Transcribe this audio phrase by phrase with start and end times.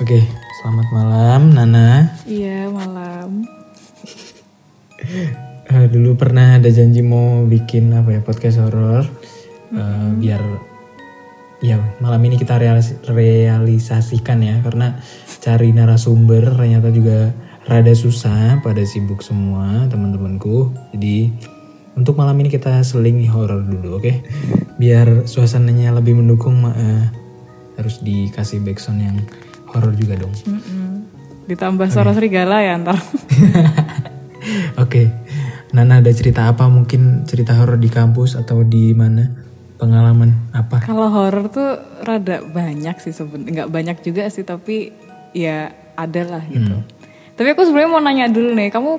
[0.00, 0.24] Oke,
[0.60, 2.16] selamat malam Nana.
[2.24, 3.28] Iya malam.
[5.70, 9.06] Eh, dulu pernah ada janji mau bikin apa ya podcast horor
[9.70, 10.42] Eh, biar
[11.62, 14.98] ya malam ini kita realis- realisasikan ya karena
[15.38, 17.30] cari narasumber ternyata juga
[17.70, 20.74] rada susah pada sibuk semua teman-temanku.
[20.90, 21.30] Jadi
[21.94, 24.12] untuk malam ini kita selingi horor dulu, oke?
[24.74, 27.06] Biar suasananya lebih mendukung eh,
[27.78, 29.18] harus dikasih backsound yang
[29.72, 30.32] horor juga dong.
[30.46, 30.90] Mm-mm.
[31.46, 32.98] Ditambah suara serigala ya ntar.
[34.82, 35.10] Oke,
[35.74, 36.66] Nana ada cerita apa?
[36.66, 39.26] Mungkin cerita horor di kampus atau di mana?
[39.80, 40.84] Pengalaman apa?
[40.84, 43.64] Kalau horor tuh rada banyak sih sebenarnya.
[43.64, 44.92] Nggak banyak juga sih tapi
[45.32, 46.76] ya ada lah gitu.
[47.32, 48.68] Tapi aku sebenarnya mau nanya dulu nih.
[48.68, 48.90] Kamu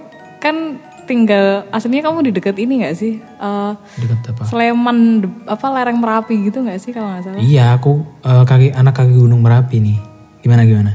[0.41, 3.21] kan tinggal aslinya kamu di dekat ini nggak sih?
[3.21, 4.41] Eh, Dekat apa?
[4.49, 7.41] Sleman apa lereng Merapi gitu nggak sih kalau nggak salah?
[7.45, 9.97] Iya, aku eh, kaki anak kaki Gunung Merapi nih.
[10.41, 10.91] Gimana gimana?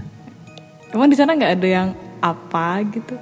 [0.90, 3.14] Emang di sana nggak ada yang apa gitu?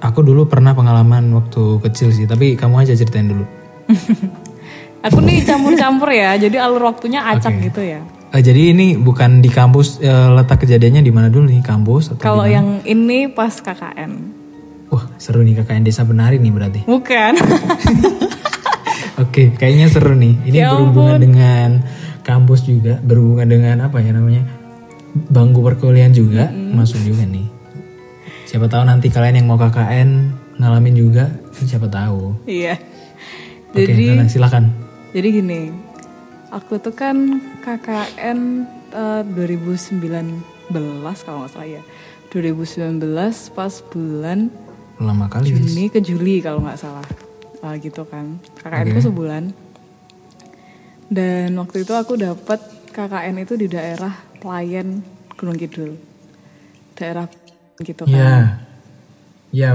[0.00, 3.44] Aku dulu pernah pengalaman waktu kecil sih, tapi kamu aja ceritain dulu.
[5.06, 6.36] Aku nih campur-campur ya.
[6.36, 7.72] Jadi alur waktunya acak Oke.
[7.72, 8.00] gitu ya.
[8.30, 11.64] Eh, jadi ini bukan di kampus, eh, letak kejadiannya di mana dulu nih?
[11.64, 12.22] Kampus atau?
[12.22, 14.12] Kalau yang ini pas KKN.
[14.92, 16.80] Wah seru nih KKN Desa Benari nih berarti.
[16.84, 17.32] Bukan.
[19.22, 20.34] Oke, kayaknya seru nih.
[20.48, 21.68] Ini Ya berhubungan dengan
[22.24, 24.59] kampus juga, berhubungan dengan apa ya namanya?
[25.10, 27.46] Bangku perkuliahan juga, masuk juga nih.
[28.46, 30.08] Siapa tahu nanti kalian yang mau KKN
[30.56, 32.34] ngalamin juga, siapa tahu.
[32.46, 32.78] iya.
[33.70, 34.74] Oke, Jadi Nana, silakan.
[35.10, 35.70] jadi gini.
[36.50, 38.38] Aku tuh kan KKN
[38.90, 40.02] eh, 2019
[41.22, 41.82] kalau nggak salah ya.
[42.30, 42.98] 2019
[43.54, 44.50] pas bulan
[44.98, 45.54] Lama kali.
[45.54, 47.06] Juni ke Juli kalau nggak salah.
[47.62, 48.42] Ah, gitu kan.
[48.58, 49.44] KKN ku sebulan.
[51.06, 52.58] Dan waktu itu aku dapat
[52.90, 55.04] KKN itu di daerah Playen
[55.36, 56.00] Gunung Kidul.
[56.96, 57.28] Daerah
[57.80, 58.12] gitu kan.
[58.12, 58.32] Ya,
[59.52, 59.70] ya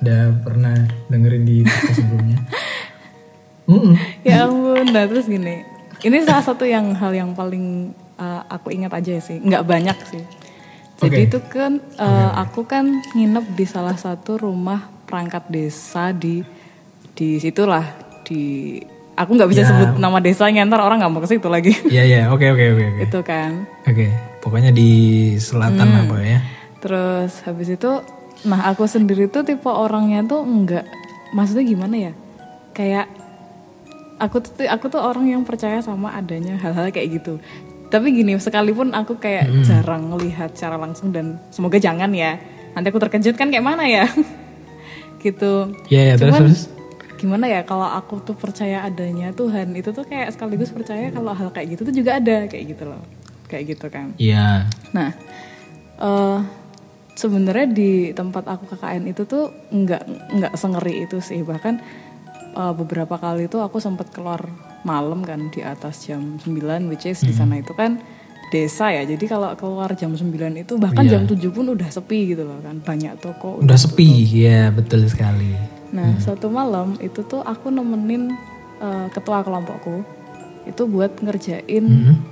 [0.00, 0.76] udah pernah
[1.08, 2.38] dengerin di sebelumnya.
[3.70, 3.94] Mm-mm.
[4.26, 5.62] ya ampun, nah terus gini.
[6.02, 10.22] Ini salah satu yang hal yang paling uh, aku ingat aja sih, nggak banyak sih.
[10.98, 11.26] Jadi Oke.
[11.30, 16.42] itu kan uh, aku kan nginep di salah satu rumah perangkat desa di
[17.14, 17.86] di situlah
[18.26, 18.78] di
[19.12, 19.68] aku nggak bisa Ya.
[19.68, 21.72] sebut nama desanya ntar orang nggak mau ke situ lagi.
[21.86, 23.00] Iya ya, oke oke oke oke.
[23.04, 23.50] itu kan.
[23.84, 24.06] Oke,
[24.38, 24.90] pokoknya di
[25.36, 26.00] selatan Hmm.
[26.04, 26.38] apa ya?
[26.78, 27.90] Terus habis itu,
[28.42, 30.84] nah aku sendiri tuh tipe orangnya tuh nggak,
[31.30, 32.12] maksudnya gimana ya?
[32.72, 33.06] Kayak
[34.16, 37.38] aku tuh aku tuh orang yang percaya sama adanya hal-hal kayak gitu.
[37.86, 39.62] Tapi gini, sekalipun aku kayak Hmm.
[39.62, 42.40] jarang melihat secara langsung dan semoga jangan ya.
[42.72, 44.08] Nanti aku terkejut kan kayak mana ya?
[45.22, 45.70] gitu.
[45.86, 46.60] Iya ya, terus Cuman terus.
[47.22, 51.48] Gimana ya kalau aku tuh percaya adanya Tuhan itu tuh kayak sekaligus percaya kalau hal
[51.48, 52.98] kayak gitu tuh juga ada kayak gitu loh.
[53.46, 54.10] Kayak gitu kan.
[54.18, 54.66] Iya.
[54.90, 55.10] Nah,
[55.98, 56.38] eh
[57.14, 60.02] sebenarnya di tempat aku KKN itu tuh nggak
[60.32, 61.78] nggak sengeri itu sih bahkan
[62.52, 64.42] eh, beberapa kali tuh aku sempat keluar
[64.82, 66.58] malam kan di atas jam 9
[66.90, 68.02] which is di sana itu kan
[68.50, 70.26] desa ya jadi kalau keluar jam 9
[70.58, 71.20] itu bahkan Iya.
[71.20, 75.54] jam 7 pun udah sepi gitu loh kan banyak toko Udah sepi, ya betul sekali.
[75.92, 78.32] Nah, satu malam itu tuh aku nemenin
[78.80, 80.00] eh, ketua kelompokku
[80.62, 81.84] itu buat ngerjain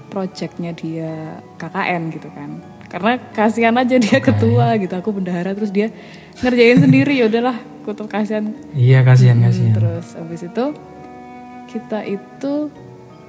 [0.06, 2.62] projectnya dia KKN gitu kan.
[2.86, 5.90] Karena kasihan aja dia ketua gitu, aku bendahara terus dia
[6.40, 8.50] ngerjain sendiri ya udahlah, aku tuh kasihan.
[8.72, 9.72] Iya kasihan Hmm, kasihan.
[9.76, 10.64] terus habis itu
[11.68, 12.52] kita itu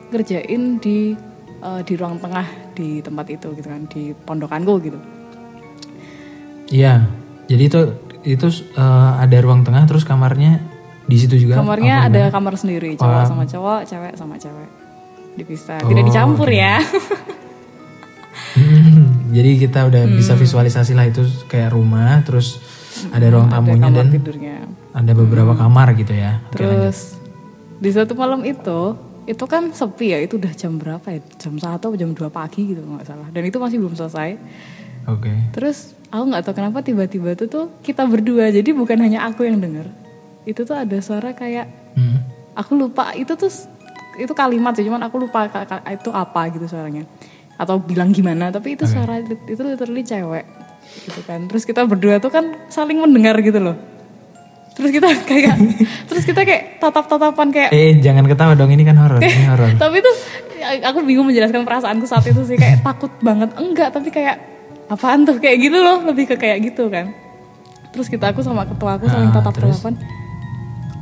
[0.10, 1.14] ngerjain di
[1.60, 5.00] eh, di ruang tengah di tempat itu gitu kan, di pondokanku gitu.
[6.72, 7.04] Iya.
[7.46, 7.82] Jadi itu
[8.24, 8.84] itu eh,
[9.18, 10.62] ada ruang tengah terus kamarnya
[11.04, 11.58] di situ juga.
[11.58, 14.70] Kamarnya ada kamar sendiri, cowok sama cowok, cewek sama cewek.
[15.32, 16.80] Dipisah, tidak Oh, dicampur ya.
[18.56, 19.04] Hmm,
[19.36, 20.16] Jadi kita udah Hmm.
[20.16, 22.60] bisa visualisasi lah itu kayak rumah, terus
[23.08, 24.58] ada ruang tamunya kamar dan tidurnya.
[24.92, 26.44] ada beberapa kamar gitu ya.
[26.52, 27.16] Terus
[27.78, 28.94] di satu malam itu,
[29.24, 31.20] itu kan sepi ya, itu udah jam berapa ya?
[31.40, 33.28] Jam 1 atau jam 2 pagi gitu nggak salah.
[33.32, 34.36] Dan itu masih belum selesai.
[35.06, 35.32] Oke.
[35.52, 39.58] Terus aku nggak tahu kenapa tiba-tiba tuh tuh kita berdua, jadi bukan hanya aku yang
[39.58, 39.88] denger.
[40.44, 42.24] Itu tuh ada suara kayak Hmm.
[42.54, 43.52] aku lupa itu tuh
[44.16, 45.48] itu kalimat sih, cuman aku lupa
[45.88, 47.04] itu apa gitu suaranya.
[47.56, 50.46] Atau bilang gimana, tapi itu suara itu literally cewek
[51.04, 51.46] gitu kan.
[51.48, 53.76] Terus kita berdua tuh kan saling mendengar gitu loh.
[54.72, 55.56] Terus kita kayak
[56.08, 59.68] terus kita kayak tatap-tatapan kayak Eh jangan ketawa dong ini kan horor, ini horor.
[59.76, 60.16] tapi tuh
[60.62, 64.40] aku bingung menjelaskan perasaanku saat itu sih kayak takut banget enggak tapi kayak
[64.92, 67.16] apaan tuh kayak gitu loh lebih ke kayak gitu kan
[67.90, 69.94] terus kita aku sama ketua aku saling Ah, tatap tatapan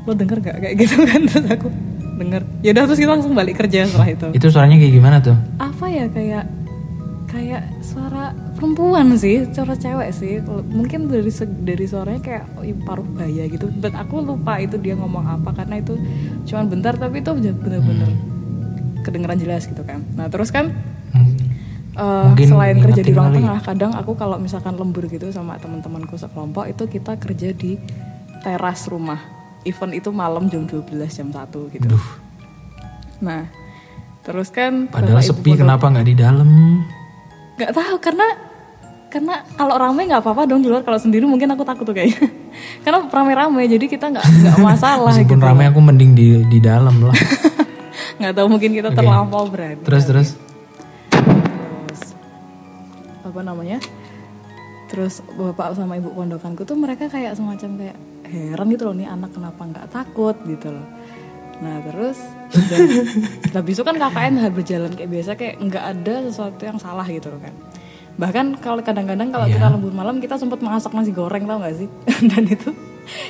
[0.02, 1.68] lo denger gak kayak gitu kan terus aku
[2.16, 5.38] denger ya udah terus kita langsung balik kerja setelah itu Itu suaranya kayak gimana tuh?
[5.58, 6.46] apa ya kayak
[7.30, 10.42] kayak suara perempuan sih, suara cewek sih.
[10.68, 11.30] Mungkin dari
[11.62, 13.70] dari suaranya kayak oh, ih, paruh baya gitu.
[13.72, 15.94] But aku lupa itu dia ngomong apa karena itu
[16.44, 18.10] cuman bentar tapi itu bener-bener
[19.00, 20.02] kedengeran jelas gitu kan.
[20.14, 20.74] Nah terus kan
[21.10, 21.34] Hmm.
[22.00, 23.38] Mungkin selain kerja di ruang kali.
[23.40, 27.76] tengah, kadang aku kalau misalkan lembur gitu sama teman-temanku sekelompok itu kita kerja di
[28.40, 29.20] teras rumah.
[29.62, 31.36] Event itu malam jam 12 jam 1
[31.70, 31.86] gitu.
[31.86, 32.06] Duh,
[33.20, 33.52] Nah,
[34.22, 36.50] terus kan padahal sepi pondok- kenapa nggak di dalam?
[37.54, 38.28] nggak tahu karena
[39.06, 42.30] karena kalau rame nggak apa-apa dong di luar kalau sendiri mungkin aku takut tuh kayaknya
[42.86, 46.96] karena rame-rame jadi kita nggak nggak masalah gitu Meskipun ramai aku mending di di dalam
[47.02, 47.18] lah.
[48.18, 50.30] nggak tahu mungkin kita terlampau berani Terus terus.
[50.32, 50.49] terus
[53.30, 53.78] apa namanya
[54.90, 57.98] terus bapak sama ibu pondokanku tuh mereka kayak semacam kayak
[58.30, 60.88] heran gitu loh nih anak kenapa nggak takut gitu loh
[61.60, 62.18] nah terus
[62.72, 62.80] dan
[63.60, 67.42] habis itu kan KKN berjalan kayak biasa kayak nggak ada sesuatu yang salah gitu loh
[67.44, 67.54] kan
[68.20, 71.88] bahkan kalau kadang-kadang kalau kita lembur malam kita sempat masak nasi goreng tau gak sih
[72.32, 72.76] dan itu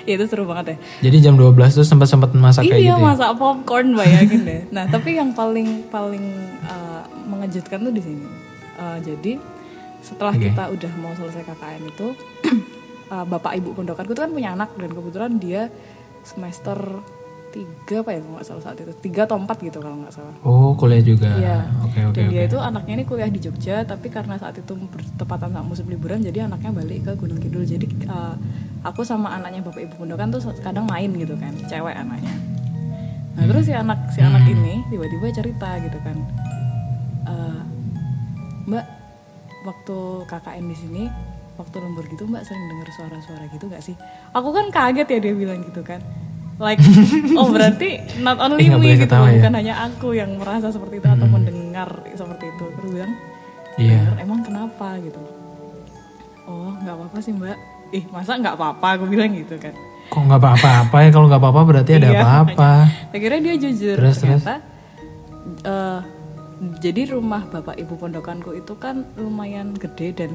[0.10, 3.00] ya itu seru banget ya Jadi jam 12 tuh sempat sempat masak kayak iya gitu.
[3.00, 3.06] Ya?
[3.06, 4.62] masak popcorn bayangin deh.
[4.75, 6.25] Nah tapi yang paling paling
[6.68, 8.25] uh, mengejutkan tuh di sini.
[8.75, 9.40] Uh, jadi
[10.01, 12.07] setelah kita udah mau selesai KKN itu,
[13.13, 15.62] uh, bapak ibu pondokanku tuh kan punya anak dan kebetulan dia
[16.24, 16.78] semester
[17.50, 20.34] tiga apa ya nggak salah saat itu tiga atau empat gitu kalau nggak salah.
[20.46, 21.34] Oh, kuliah juga.
[21.34, 21.66] Iya.
[21.81, 22.34] Oke, oke, Dan oke.
[22.38, 26.22] dia itu anaknya ini kuliah di Jogja, tapi karena saat itu bertepatan sama musim liburan,
[26.22, 27.66] jadi anaknya balik ke Gunung Kidul.
[27.66, 28.38] Jadi uh,
[28.86, 32.38] aku sama anaknya bapak ibu pondokan tuh kadang main gitu kan, cewek anaknya.
[33.34, 36.18] Nah terus si anak si anak ini tiba-tiba cerita gitu kan,
[37.25, 37.62] "Eh,
[38.69, 38.86] Mbak,
[39.62, 41.04] waktu KKN di sini,
[41.56, 43.96] waktu lembur gitu Mbak sering dengar suara-suara gitu gak sih?
[44.32, 46.00] Aku kan kaget ya dia bilang gitu kan.
[46.58, 46.80] Like,
[47.40, 49.40] oh berarti not only Eh, me gitu, ketawa ya?
[49.40, 52.66] bukan hanya aku yang merasa seperti itu atau mendengar seperti itu.
[52.70, 53.14] Terus bilang,
[53.76, 53.96] Iya.
[54.04, 55.20] "Bener, emang kenapa gitu?
[56.44, 57.56] Oh nggak apa-apa sih mbak.
[57.90, 59.00] Ih masa nggak apa-apa?
[59.00, 59.72] Aku bilang gitu kan.
[60.10, 61.10] Kok nggak apa-apa ya?
[61.10, 62.72] Kalau nggak apa-apa berarti ada Iya, apa-apa.
[63.10, 64.54] Akhirnya dia jujur Terus, ternyata.
[65.64, 66.00] eh,
[66.60, 70.32] jadi rumah bapak ibu pondokanku itu kan lumayan gede dan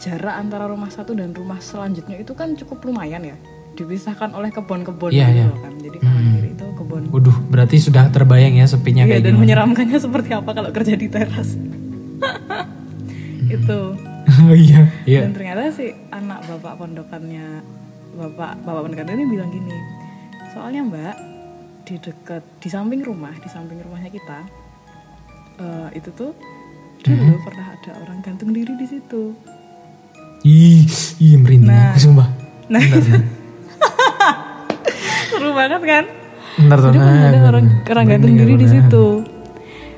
[0.00, 3.36] jarak antara rumah satu dan rumah selanjutnya itu kan cukup lumayan ya.
[3.76, 5.72] Dipisahkan oleh kebun-kebun Iya, gitu loh kan.
[5.76, 7.02] Jadi kanan kiri itu kebun.
[7.12, 9.42] Waduh, berarti sudah terbayang ya sepinya Iya kayak dan gimana.
[9.44, 11.60] menyeramkannya seperti apa kalau kerja di teras.
[13.46, 13.80] itu.
[14.48, 15.28] oh iya, iya.
[15.28, 17.62] Dan ternyata si anak bapak pondokannya
[18.16, 19.76] bapak bapak pondokan ini bilang gini,
[20.50, 21.14] soalnya mbak
[21.86, 24.42] di dekat di samping rumah di samping rumahnya kita
[25.56, 26.32] eh, itu tuh
[26.98, 29.22] dulu pernah ada orang gantung diri di situ.
[30.42, 30.84] Ih,
[31.18, 32.28] ih merinding aku sumpah.
[32.66, 33.22] Nah, Bentar,
[35.28, 36.04] seru banget kan?
[36.56, 39.06] Bentar, tuh, Jadi nah, ada orang orang gantung diri di situ.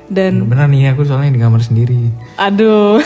[0.05, 2.09] Dan Bener nih, aku soalnya di kamar sendiri.
[2.35, 2.97] aduh,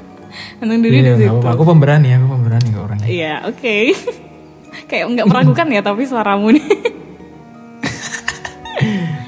[0.58, 1.32] gantung diri Iya, di situ.
[1.34, 1.48] apa-apa.
[1.52, 3.06] Aku pemberani, aku pemberani ke orangnya.
[3.06, 3.76] Iya, oke.
[4.88, 6.64] Kayak nggak meragukan ya, tapi suaramu nih.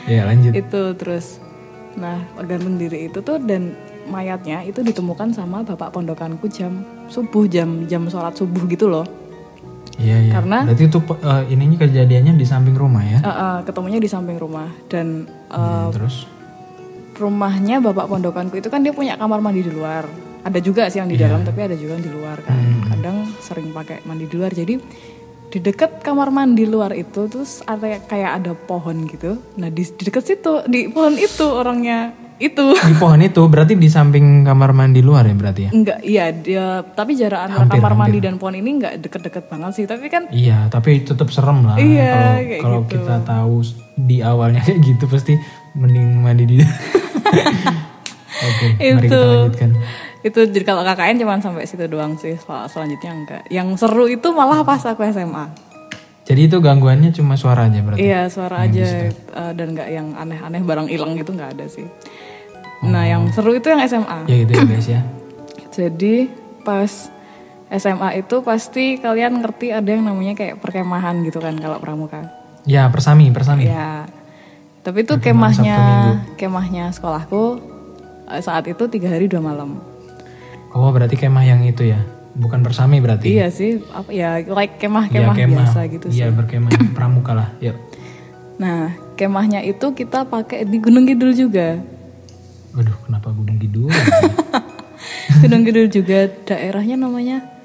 [0.04, 0.52] Iya, lanjut.
[0.54, 1.36] itu terus
[1.99, 3.75] nah gantung diri itu tuh dan
[4.06, 9.05] mayatnya itu ditemukan sama bapak pondokanku jam subuh jam jam sholat subuh gitu loh.
[9.99, 10.33] Iya, iya.
[10.33, 13.19] Karena- berarti itu eh, ininya kejadiannya di samping rumah ya.
[13.19, 16.25] Eh, eh, ketemunya di samping rumah dan eh, Hmm, terus?
[17.14, 20.07] rumahnya bapak pondokanku itu kan dia punya kamar mandi di luar.
[20.38, 22.55] Ada juga sih yang di dalam tapi ada juga yang di luar kan.
[22.88, 24.55] Kadang sering pakai mandi di luar.
[24.55, 24.78] Jadi
[25.49, 30.02] di dekat kamar mandi luar itu terus ada kayak ada pohon gitu nah di, di
[30.05, 35.02] dekat situ di pohon itu orangnya itu di pohon itu berarti di samping kamar mandi
[35.02, 35.71] luar ya berarti ya?
[35.75, 38.31] Enggak, iya dia tapi jarak antara Hampir, kamar mandi hampir.
[38.31, 39.85] dan pohon ini enggak deket-deket banget sih.
[39.90, 41.75] Tapi kan Iya, tapi tetap serem lah.
[41.75, 42.95] Iya, kalau gitu.
[42.95, 43.67] kita tahu
[43.99, 45.35] di awalnya kayak gitu pasti
[45.75, 46.57] mending mandi di.
[48.38, 49.71] Oke, mari kita lanjutkan.
[50.18, 52.34] Itu jadi kalau KKN cuma sampai situ doang sih.
[52.37, 53.42] Sel- Selanjutnya enggak.
[53.48, 55.46] Yang seru itu malah pas aku SMA.
[56.22, 58.02] Jadi itu gangguannya cuma suara aja berarti.
[58.02, 61.87] Iya, suara aja eh, dan enggak yang aneh-aneh barang hilang gitu enggak ada sih.
[62.78, 64.26] Nah, yang seru itu yang SMA.
[64.26, 65.00] Ya gitu ya guys ya.
[65.78, 66.28] Jadi
[66.62, 66.90] pas
[67.68, 72.26] SMA itu pasti kalian ngerti ada yang namanya kayak perkemahan gitu kan kalau pramuka.
[72.64, 73.64] Ya, persami, persami.
[73.66, 74.04] Ya.
[74.80, 75.78] Tapi itu kemahnya
[76.37, 77.60] kemahnya sekolahku
[78.26, 79.80] eh, saat itu tiga hari dua malam.
[80.72, 82.00] Oh, berarti kemah yang itu ya.
[82.38, 83.34] Bukan persami berarti.
[83.34, 86.22] Iya sih, apa ya like Iya, kemah-kemah biasa gitu sih.
[86.22, 87.48] Iya, berkemah pramuka lah.
[87.58, 87.75] Yuk.
[88.58, 91.78] Nah, kemahnya itu kita pakai di Gunung Kidul juga.
[92.75, 93.90] Waduh, kenapa Gunung Kidul?
[95.42, 97.58] Gunung Kidul juga daerahnya namanya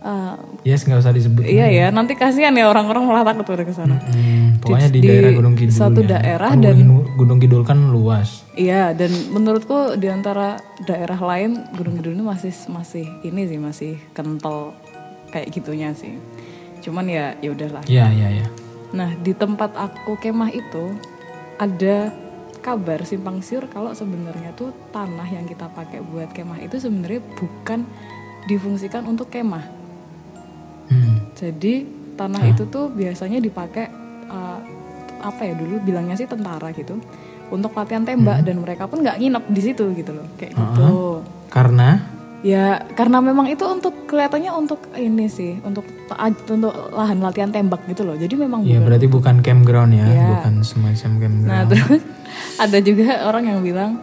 [0.00, 1.42] eh, Yes, nggak usah disebut.
[1.42, 3.96] iya ya nanti kasihan ya orang-orang malah takut pada ke sana.
[4.02, 5.72] Hmm, pokoknya di, Di- daerah Gunung Kidul.
[5.74, 6.08] satu ya.
[6.14, 8.44] daerah Kan dan- Gunung, Gunung Kidul kan luas.
[8.52, 13.92] Iya dan menurutku di antara daerah lain Gunung Kidul ini masih masih ini sih masih
[14.10, 14.72] kental
[15.28, 16.16] kayak gitunya sih.
[16.80, 17.84] Cuman ya ya udahlah.
[17.84, 18.46] Iya, iya, iya.
[18.90, 20.96] Nah di tempat aku kemah itu
[21.56, 22.08] ada
[22.58, 27.84] kabar simpang siur kalau sebenarnya tuh tanah yang kita pakai buat kemah itu sebenarnya bukan
[28.42, 29.79] difungsikan untuk kemah.
[30.90, 31.16] Hmm.
[31.38, 31.86] Jadi
[32.18, 33.88] tanah itu tuh biasanya dipakai
[34.28, 34.60] uh,
[35.20, 37.00] apa ya dulu bilangnya sih tentara gitu
[37.50, 41.22] untuk latihan tembak dan mereka pun nggak nginep di situ gitu loh kayak gitu.
[41.50, 45.84] Karena Ya karena memang itu untuk kelihatannya untuk ini sih untuk
[46.48, 48.16] untuk lahan latihan tembak gitu loh.
[48.16, 50.40] Jadi memang ya berarti bukan campground ya, Iya.
[50.40, 51.52] bukan semacam campground.
[51.52, 52.00] Nah terus
[52.64, 54.00] ada juga orang yang bilang,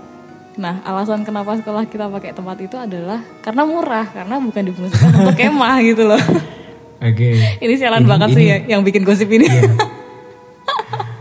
[0.53, 5.34] nah alasan kenapa sekolah kita pakai tempat itu adalah karena murah, karena bukan difungsikan untuk
[5.34, 6.22] kemah gitu loh.
[6.97, 7.37] Oke.
[7.61, 9.45] ini sialan banget sih ya yang bikin gosip ini.
[9.45, 9.73] Iya.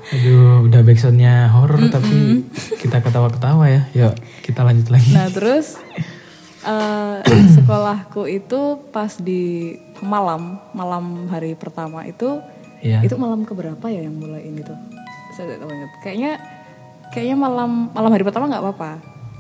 [0.06, 2.47] Aduh, udah backsoundnya horror tapi
[2.78, 3.83] kita ketawa-ketawa ya.
[3.92, 5.11] Yuk, kita lanjut lagi.
[5.11, 5.76] nah terus
[6.62, 7.16] eh,
[7.59, 8.61] sekolahku itu
[8.95, 12.38] pas di malam malam hari pertama itu
[12.76, 13.02] Iya.
[13.02, 14.76] itu malam keberapa ya yang mulai ini tuh?
[15.35, 15.90] Saya tidak tahu ingat.
[16.04, 16.33] Kayaknya
[17.11, 18.90] kayaknya malam malam hari pertama nggak apa-apa.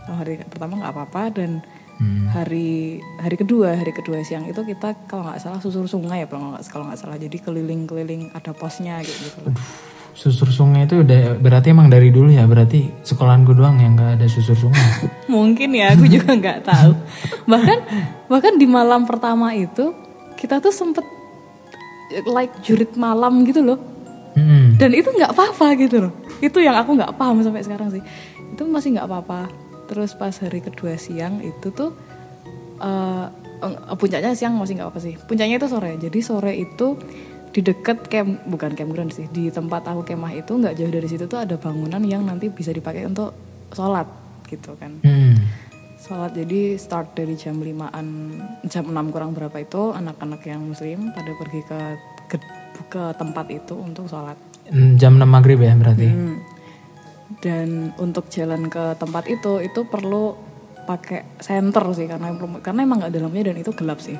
[0.08, 1.50] Malam hari pertama nggak apa-apa dan
[1.96, 2.28] Hmm.
[2.28, 6.52] hari hari kedua hari kedua siang itu kita kalau nggak salah susur sungai ya kalau
[6.52, 9.48] nggak kalau nggak salah jadi keliling-keliling ada posnya gitu.
[10.12, 14.20] Susur sungai itu udah berarti emang dari dulu ya, berarti sekolahan gue doang yang nggak
[14.20, 15.08] ada susur sungai.
[15.32, 16.92] mungkin ya aku juga nggak tahu
[17.44, 17.78] bahkan
[18.28, 19.96] bahkan di malam pertama itu
[20.36, 21.04] kita tuh sempet
[22.28, 23.80] like jurit malam gitu loh
[24.36, 24.76] Hmm.
[24.76, 26.12] dan itu nggak apa-apa gitu loh
[26.44, 28.04] itu yang aku nggak paham sampai sekarang sih
[28.52, 29.48] itu masih nggak apa-apa
[29.86, 31.94] terus pas hari kedua siang itu tuh
[32.78, 33.26] eh,
[33.62, 36.98] eh, puncaknya siang masih nggak apa sih puncaknya itu sore jadi sore itu
[37.50, 41.24] di dekat camp bukan campground sih di tempat aku kemah itu nggak jauh dari situ
[41.24, 43.32] tuh ada bangunan yang nanti bisa dipakai untuk
[43.72, 44.04] sholat
[44.46, 45.40] gitu kan Hmm.
[45.96, 48.06] sholat jadi start dari jam 5an
[48.68, 51.80] jam 6 kurang berapa itu anak-anak yang muslim pada pergi ke
[52.26, 52.36] ke,
[52.92, 56.10] ke tempat itu untuk sholat Hmm, Jam 6 maghrib ya berarti.
[56.10, 56.42] Hmm.
[57.42, 60.38] Dan untuk jalan ke tempat itu itu perlu
[60.86, 62.30] pakai senter sih karena
[62.62, 64.14] karena emang nggak dalamnya dan itu gelap sih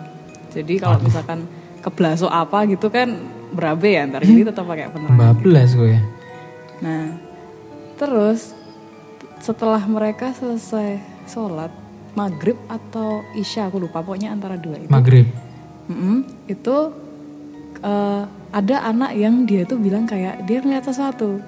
[0.51, 1.47] jadi kalau misalkan
[1.87, 3.15] keblasok apa gitu kan
[3.55, 5.97] berabe ya ntar jadi tetap pakai penerangan Bablas gue.
[6.83, 7.15] Nah,
[7.95, 8.53] terus
[9.39, 10.99] setelah mereka selesai
[11.31, 11.71] sholat
[12.19, 14.91] maghrib atau isya aku lupa pokoknya antara dua itu.
[14.91, 15.31] Maghrib.
[15.87, 16.77] Mm-mm, itu
[17.85, 21.39] eh, ada anak yang dia tuh bilang kayak dia ngeliat sesuatu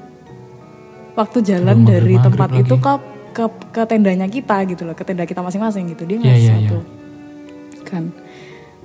[1.18, 2.86] waktu jalan dari tempat itu lagi.
[2.86, 2.92] ke,
[3.34, 3.44] ke
[3.74, 6.78] ke tendanya kita gitu loh ke tenda kita masing-masing gitu dia Iya, ngeliat iya, sesuatu
[7.82, 8.04] kan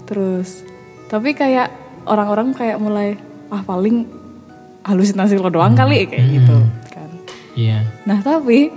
[0.10, 0.66] terus
[1.14, 1.70] tapi kayak
[2.10, 3.14] orang-orang kayak mulai
[3.54, 4.10] ah paling
[4.82, 6.58] halusinasi lo doang kali kayak gitu
[6.90, 7.10] kan
[7.54, 7.86] Iya.
[8.10, 8.74] Nah tapi,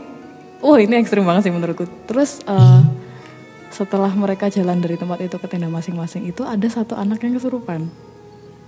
[0.60, 1.88] wah ini ekstrim banget sih menurutku.
[2.08, 2.80] Terus eh,
[3.72, 7.88] setelah mereka jalan dari tempat itu ke tenda masing-masing itu ada satu anak yang kesurupan.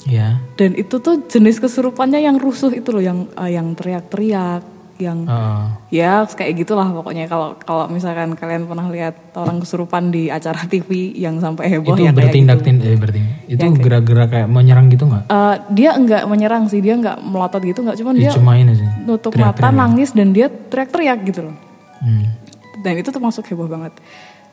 [0.08, 0.40] Iya.
[0.56, 4.64] Dan itu tuh jenis kesurupannya yang rusuh itu loh, yang eh, yang teriak-teriak,
[4.98, 5.70] yang Oh.
[5.88, 7.24] ya kayak gitulah pokoknya.
[7.24, 12.02] Kalau kalau misalkan kalian pernah lihat orang kesurupan di acara TV yang sampai heboh itu
[12.02, 12.66] ya kayak bertindak gitu.
[12.66, 13.34] tin eh bertindak.
[13.46, 15.24] Itu gerak-gerak kayak menyerang gitu nggak?
[15.24, 18.74] Eh, dia enggak menyerang sih, dia enggak melotot gitu, enggak cuman dia Ya, cuma ini
[18.74, 18.88] sih.
[19.02, 19.78] nutup teriak-teriak mata, ya.
[19.78, 21.56] nangis dan dia teriak-teriak gitu loh.
[21.98, 22.30] Hmm.
[22.78, 23.90] dan itu termasuk heboh banget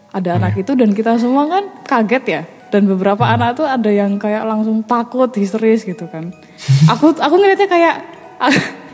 [0.10, 4.18] ada anak itu dan kita semua kan kaget ya dan beberapa anak tuh ada yang
[4.18, 6.34] kayak langsung takut histeris gitu kan
[6.92, 7.96] aku aku ngeliatnya kayak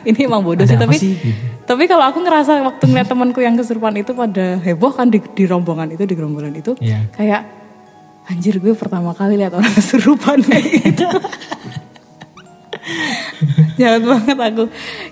[0.04, 1.14] ini emang bodoh sih Ada tapi sih?
[1.14, 1.30] Gitu.
[1.64, 5.44] tapi kalau aku ngerasa waktu ngeliat temanku yang kesurupan itu pada heboh kan di, di
[5.44, 7.08] rombongan itu di gerombolan itu Iya.
[7.12, 7.42] kayak
[8.24, 11.06] anjir gue pertama kali lihat orang kesurupan kayak gitu
[13.76, 14.64] jahat banget aku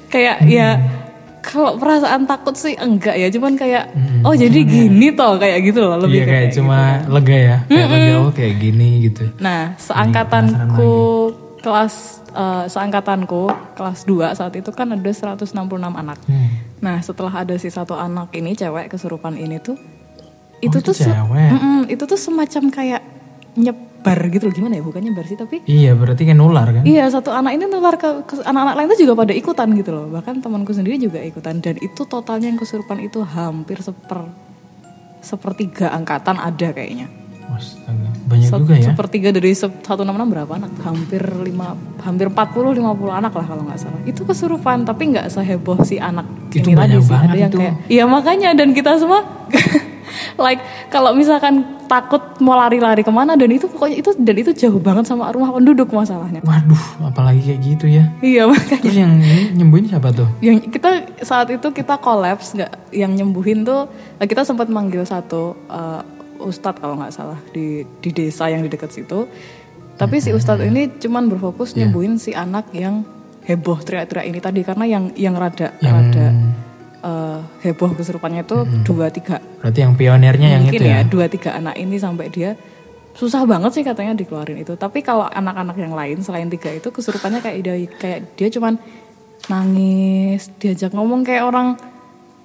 [0.07, 0.67] kayak ya
[1.41, 3.89] kalau perasaan takut sih enggak ya cuman kayak
[4.21, 6.79] oh jadi gini toh kayak gitu loh lebih Iya kayak kayak cuma
[7.09, 9.23] lega ya, kayak lega oh kayak gini gitu.
[9.39, 10.91] Nah, seangkatanku
[11.59, 16.17] kelas eh, seangkatanku kelas 2 saat itu kan ada 166 anak.
[16.25, 16.49] Hmm.
[16.79, 19.75] Nah, setelah ada si satu anak ini cewek kesurupan ini tuh
[20.59, 21.49] Oh, itu tuh cewek.
[21.55, 23.01] Mm-mm, itu tuh semacam kayak
[23.55, 26.83] nyebar gitu loh gimana ya bukan nyebar sih tapi Iya berarti kan nular kan?
[26.83, 30.11] Iya satu anak ini nular ke, ke anak-anak lain tuh juga pada ikutan gitu loh
[30.11, 34.27] bahkan temanku sendiri juga ikutan dan itu totalnya yang kesurupan itu hampir seper
[35.23, 37.07] sepertiga angkatan ada kayaknya
[37.49, 38.85] Astaga, banyak Se- juga ya.
[38.89, 39.89] sepertiga dari se- 166
[40.27, 45.09] berapa anak hampir lima hampir 40 50 anak lah kalau nggak salah itu kesurupan tapi
[45.09, 47.57] nggak seheboh si anak Itu ini tadi banyak sih ada yang itu.
[47.57, 49.25] kayak iya makanya dan kita semua
[50.37, 54.77] like kalau misalkan takut mau lari-lari ke mana dan itu pokoknya itu dan itu jauh
[54.77, 56.37] banget sama rumah penduduk masalahnya.
[56.39, 58.05] Waduh, apalagi kayak gitu ya.
[58.19, 58.77] Iya makanya.
[58.79, 59.13] Terus yang
[59.55, 60.29] nyembuhin siapa tuh?
[60.37, 60.89] Yang kita
[61.19, 63.89] saat itu kita kolaps nggak yang nyembuhin tuh
[64.19, 66.01] kita sempat manggil satu eh,
[66.39, 69.27] ustadz kalau nggak salah di di desa yang di dekat situ.
[69.99, 73.03] Tapi si ustadz ini cuman berfokus nyembuhin si anak yang
[73.43, 74.61] heboh teriak-teriak ini tadi.
[74.63, 76.27] Karena yang yang rada rada
[77.03, 79.43] eh, heboh kesurupannya itu dua tiga.
[79.59, 81.03] Berarti yang pionirnya yang itu ya.
[81.03, 81.07] ya?
[81.07, 82.55] dua tiga anak ini sampai dia
[83.19, 84.79] susah banget sih katanya dikeluarin itu.
[84.79, 88.79] Tapi kalau anak-anak yang lain selain tiga itu kesurupannya kayak dia kayak dia cuman
[89.51, 91.75] nangis diajak ngomong kayak orang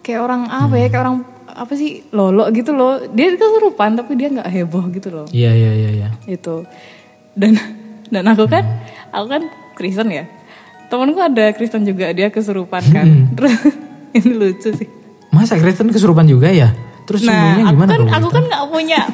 [0.03, 1.19] kayak orang apa ya kayak orang
[1.55, 2.99] apa sih lolo gitu loh.
[3.15, 5.27] Dia kesurupan tapi dia nggak heboh gitu loh.
[5.31, 6.09] Iya, iya, iya, iya.
[6.27, 6.67] itu
[7.35, 7.59] dan
[8.11, 8.65] dan aku kan
[9.11, 9.43] aku kan
[9.79, 10.27] Kristen ya.
[10.91, 13.07] Temanku ada Kristen juga dia kesurupan kan.
[13.39, 13.55] Terus
[14.19, 14.89] ini lucu sih.
[15.35, 16.71] Masa Kristen kesurupan juga ya?
[17.05, 19.03] Terus nah aku gimana kan aku kan nggak punya.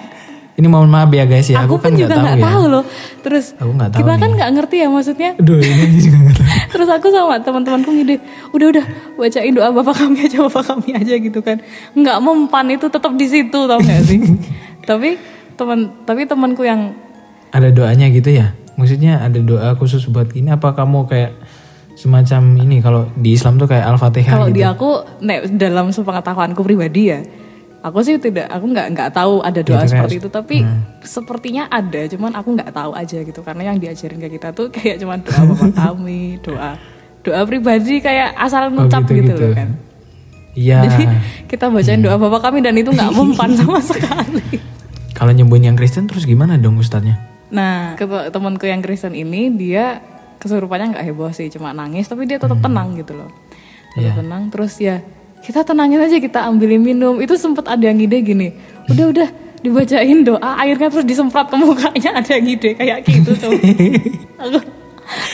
[0.61, 2.53] Ini mohon maaf ya guys ya, aku, aku, kan juga nggak tahu ya.
[2.53, 2.85] tahu loh.
[3.25, 4.21] Terus Aku nggak tahu kita nih.
[4.21, 5.31] kan nggak ngerti ya maksudnya.
[5.41, 6.40] Aduh, ini juga tahu.
[6.71, 8.23] Terus aku sama teman-temanku ngide
[8.55, 8.85] udah udah
[9.19, 11.59] bacain doa bapak kami aja bapak kami aja gitu kan
[11.99, 14.23] nggak mempan itu tetap di situ tau gak sih
[14.89, 15.19] tapi
[15.61, 16.97] teman tapi temanku yang
[17.51, 18.55] Ada doanya gitu ya?
[18.79, 21.35] Maksudnya ada doa khusus buat ini apa kamu kayak
[21.99, 24.57] semacam ini kalau di Islam tuh kayak Al-Fatihah kalau gitu.
[24.57, 27.21] di aku nek, dalam sepengetahuanku pribadi ya
[27.81, 30.57] aku sih tidak aku nggak nggak tahu ada doa Gitu, seperti itu tapi
[31.01, 35.01] sepertinya ada cuman aku nggak tahu aja gitu karena yang diajarin ke kita tuh kayak
[35.01, 36.77] cuman doa bapak kami doa
[37.21, 39.45] doa pribadi kayak asal ngucap gitu, gitu, gitu.
[39.45, 39.71] loh kan.
[40.57, 40.79] Iya.
[40.85, 41.05] jadi
[41.49, 44.61] kita bacain doa bapak kami dan itu nggak mempan sama sekali.
[45.17, 47.29] Kalau nyembuhin yang Kristen terus gimana dong ustadznya?
[47.51, 49.99] nah ke- temanku yang Kristen ini dia
[50.39, 53.27] kesurupannya nggak heboh sih cuma nangis tapi dia tetap tenang gitu loh.
[53.93, 55.03] Tetap tenang terus ya
[55.41, 57.17] kita tenangin aja kita ambilin minum.
[57.19, 58.49] Itu sempet ada yang ide gini
[58.91, 59.29] udah udah
[59.61, 60.51] dibacain doa.
[60.61, 63.53] Airnya terus disemprot ke mukanya ada yang ide kayak gitu tuh.
[64.41, 64.59] Aku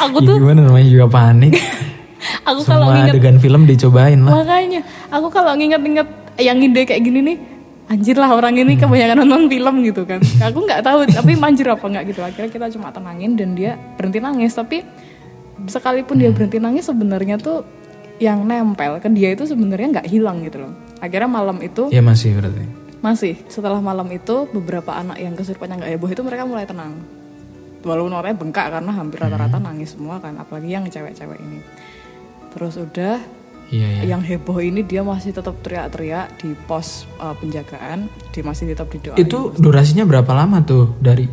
[0.02, 0.60] aku Ya tuh gimana?
[0.66, 1.52] Namanya juga panik.
[2.48, 4.42] aku kalau Semua nginget adegan film dicobain lah.
[4.42, 4.80] makanya
[5.14, 6.08] aku kalau nginget-nginget
[6.42, 7.36] yang ide kayak gini nih
[7.86, 10.18] anjir lah orang ini kebanyakan nonton film gitu kan.
[10.42, 12.20] Aku nggak tahu tapi manjur apa nggak gitu.
[12.22, 14.58] Akhirnya kita cuma tenangin dan dia berhenti nangis.
[14.58, 14.82] Tapi
[15.70, 17.62] sekalipun dia berhenti nangis sebenarnya tuh
[18.16, 20.72] yang nempel ke dia itu sebenarnya nggak hilang gitu loh.
[20.98, 22.64] Akhirnya malam itu Ya masih berarti.
[22.98, 23.34] masih.
[23.46, 26.96] Setelah malam itu beberapa anak yang kesurupannya nggak heboh itu mereka mulai tenang.
[27.84, 31.60] Walaupun orangnya bengkak karena hampir rata-rata nangis semua kan apalagi yang cewek-cewek ini.
[32.50, 33.20] Terus udah
[33.66, 34.14] Iya ya.
[34.14, 39.18] yang heboh ini dia masih tetap teriak-teriak di pos uh, penjagaan dia masih tetap didoain
[39.18, 40.94] Itu durasinya berapa lama tuh?
[41.02, 41.26] Dari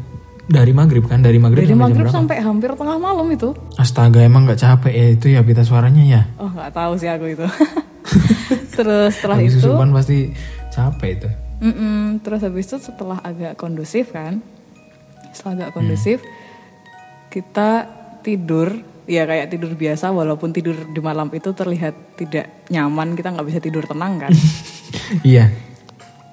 [0.44, 1.24] dari maghrib kan?
[1.24, 5.08] Dari maghrib dari sampai maghrib sampai hampir tengah malam itu Astaga emang nggak capek ya
[5.16, 6.22] itu ya pita suaranya ya.
[6.40, 7.48] oh nggak tahu sih aku itu
[8.78, 10.18] terus setelah Habis itu kesurupan pasti
[10.74, 11.30] capek itu.
[11.64, 12.20] Mm-mm.
[12.20, 14.44] terus habis itu setelah agak kondusif kan
[15.32, 16.20] setelah agak kondusif
[17.32, 17.88] kita
[18.20, 23.48] tidur ya kayak tidur biasa walaupun tidur di malam itu terlihat tidak nyaman kita nggak
[23.48, 24.32] bisa tidur tenang kan
[25.26, 25.50] Iya.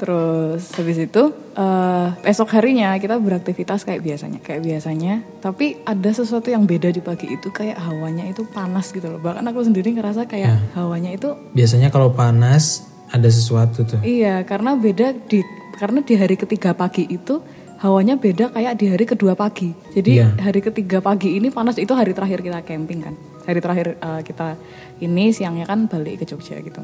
[0.00, 5.20] Terus habis itu eh, esok harinya kita beraktivitas kayak biasanya, kayak biasanya.
[5.38, 9.20] Tapi ada sesuatu yang beda di pagi itu kayak hawanya itu panas gitu loh.
[9.20, 14.00] Bahkan aku sendiri ngerasa kayak hawanya itu Biasanya kalau panas ada sesuatu tuh.
[14.00, 15.44] iya karena beda di
[15.76, 17.42] karena di hari ketiga pagi itu
[17.82, 19.72] hawanya beda kayak di hari kedua pagi.
[19.92, 20.32] Jadi Iya.
[20.40, 23.14] hari ketiga pagi ini panas itu hari terakhir kita camping kan.
[23.44, 24.56] Hari terakhir eh, kita
[25.02, 26.80] ini siangnya kan balik ke Jogja gitu.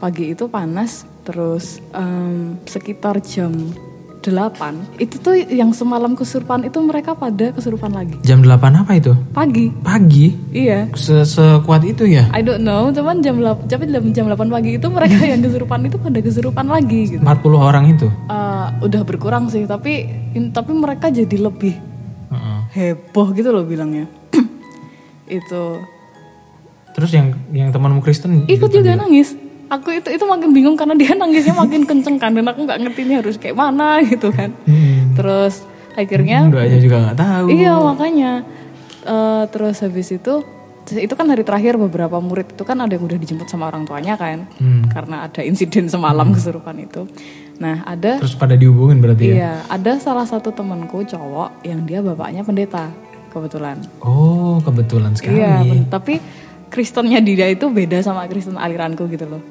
[0.00, 3.52] Pagi itu panas terus em, sekitar jam
[4.20, 8.16] 8 itu tuh yang semalam kesurupan itu mereka pada kesurupan lagi.
[8.20, 9.12] Jam 8 apa itu?
[9.32, 9.72] Pagi.
[9.80, 10.36] Pagi.
[10.52, 10.92] Iya.
[10.92, 12.28] Se Sekuat itu ya?
[12.32, 15.84] I don't know, cuman jam 8, tapi jam, jam 8 pagi itu mereka yang kesurupan
[15.84, 17.22] itu pada kesurupan lagi gitu.
[17.24, 18.08] 40 orang itu.
[18.08, 21.76] Eh, udah berkurang sih, tapi in- tapi mereka jadi lebih
[22.28, 22.60] Heeh.
[22.72, 24.04] heboh gitu loh bilangnya.
[25.28, 25.64] itu
[26.90, 29.49] Terus yang yang temanmu Kristen ikut juga nangis.
[29.70, 33.06] Aku itu itu makin bingung karena dia nangisnya makin kenceng kan dan aku nggak ngerti
[33.06, 34.50] ini harus kayak mana gitu kan.
[34.66, 35.14] Hmm.
[35.14, 35.62] Terus
[35.94, 37.46] akhirnya Doanya juga nggak tahu.
[37.54, 38.32] Iya makanya
[39.00, 40.44] Eh, terus habis itu
[40.90, 44.18] itu kan hari terakhir beberapa murid itu kan ada yang udah dijemput sama orang tuanya
[44.18, 44.90] kan Hmm.
[44.90, 47.08] karena ada insiden semalam kesurupan itu.
[47.56, 49.34] Nah ada Terus pada dihubungin berarti ya?
[49.34, 52.92] iya ada salah satu temanku cowok yang dia bapaknya pendeta
[53.30, 53.80] kebetulan.
[54.04, 55.40] Oh kebetulan sekali.
[55.40, 56.20] Iya tapi
[56.70, 59.42] Kristennya dia itu beda sama Kristen aliranku gitu loh.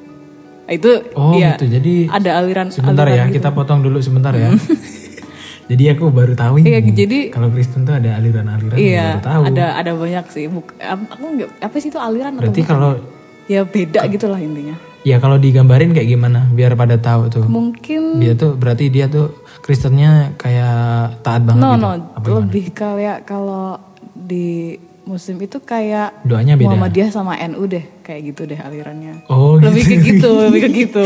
[0.66, 1.70] Itu Oh iya gitu.
[1.70, 3.36] Jadi ada aliran sebentar aliran ya gitu.
[3.38, 4.50] kita potong dulu sebentar ya.
[5.70, 6.66] Jadi aku baru tahu ini.
[6.66, 9.42] Iya, jadi- kalau Kristen tuh ada aliran-aliran Iya baru tahu.
[9.46, 10.50] ada ada banyak sih.
[10.50, 12.98] Buk, aku nggak apa sih itu aliran Berarti kalau
[13.46, 17.46] ya beda gitulah intinya ya kalau digambarin kayak gimana biar pada tahu tuh.
[17.46, 21.86] Mungkin Dia tuh berarti dia tuh Kristennya kayak taat banget no gitu.
[22.26, 23.78] no lebih kayak kalau
[24.10, 24.74] di
[25.10, 26.70] muslim itu kayak Doanya beda.
[26.70, 29.26] Muhammadiyah sama NU deh kayak gitu deh alirannya.
[29.26, 31.04] Oh, Lebih ke gitu, lebih ke gitu.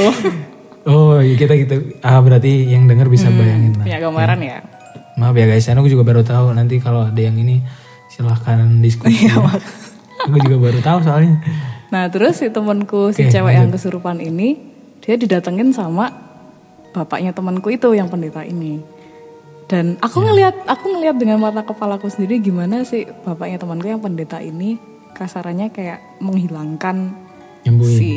[0.84, 1.96] oh iya kita gitu.
[2.04, 3.88] Ah berarti yang denger bisa bayangin lah.
[3.88, 4.58] Punya gambaran ya.
[5.16, 6.52] Maaf ya guys, aku juga baru tahu.
[6.52, 7.64] Nanti kalau ada yang ini
[8.12, 9.26] silahkan diskusi.
[9.32, 9.40] Ya.
[10.28, 11.40] aku juga baru tahu soalnya.
[11.88, 14.58] Nah terus si temanku si Oke, cewek yang kesurupan ini
[15.00, 16.10] dia didatengin sama
[16.92, 18.80] bapaknya temanku itu yang pendeta ini.
[19.64, 20.24] Dan aku Ya.
[20.28, 24.76] ngelihat aku ngelihat dengan mata kepalaku sendiri gimana sih bapaknya temanku yang pendeta ini
[25.12, 27.16] kasarannya kayak menghilangkan
[27.64, 27.96] Nyembuhin.
[27.96, 28.12] si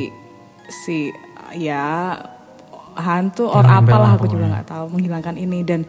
[0.68, 0.98] si
[1.56, 2.20] ya
[2.94, 5.86] hantu or apalah lah aku juga nggak tahu menghilangkan ini dan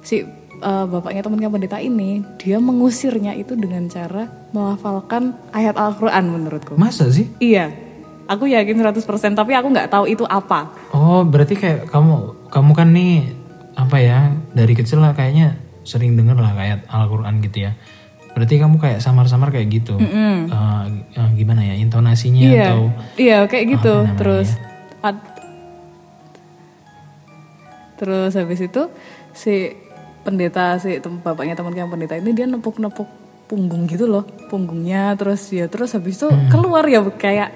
[0.00, 0.22] si
[0.60, 6.76] eh, bapaknya temannya pendeta ini dia mengusirnya itu dengan cara melafalkan ayat Al-Qur'an menurutku.
[6.76, 7.26] Masa sih?
[7.38, 7.72] Iya.
[8.28, 9.02] Aku yakin 100%
[9.34, 10.70] tapi aku nggak tahu itu apa.
[10.94, 12.14] Oh, berarti kayak kamu
[12.46, 13.16] kamu kan nih
[13.80, 14.18] apa ya
[14.50, 17.72] dari kecil lah kayaknya sering denger lah kayak Al-Quran gitu ya.
[18.30, 19.96] Berarti kamu kayak samar-samar kayak gitu.
[19.96, 20.46] Eh,
[21.10, 22.62] eh, gimana ya intonasinya Iya.
[22.64, 22.80] atau
[23.16, 23.94] Iya, kayak gitu.
[24.14, 24.48] Terus
[25.00, 25.28] ad-
[27.96, 28.82] Terus habis itu
[29.30, 29.76] si
[30.20, 33.08] pendeta si tem- bapaknya teman yang pendeta ini dia nepuk-nepuk
[33.44, 36.48] punggung gitu loh, punggungnya terus ya terus habis itu Hmm.
[36.48, 37.50] keluar ya kayak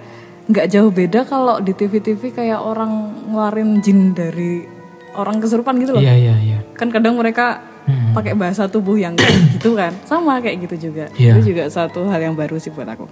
[0.44, 2.92] nggak jauh beda kalau di TV-TV kayak orang
[3.24, 4.66] ngeluarin jin dari
[5.14, 6.00] orang kesurupan gitu loh.
[6.00, 6.58] Iya iya iya.
[6.72, 8.16] Kan kadang mereka Hmm.
[8.16, 9.92] pakai bahasa tubuh yang kayak gitu kan.
[10.02, 11.04] Sama kayak gitu juga.
[11.12, 11.36] Iya.
[11.36, 13.04] Itu juga satu hal yang baru sih buat aku.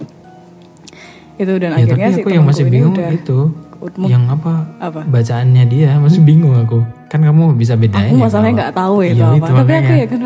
[1.33, 3.39] Itu dan Ya, akhirnya tapi si aku yang temanku masih bingung udah itu
[3.79, 5.01] ut- yang apa, apa?
[5.03, 6.81] bacaannya dia masih bingung aku.
[7.05, 9.29] Kan kamu bisa bedain Aku ya masalahnya nggak tahu ya Iya, itu apa.
[9.29, 9.97] itu Tapi aku makanya.
[9.99, 10.19] yakin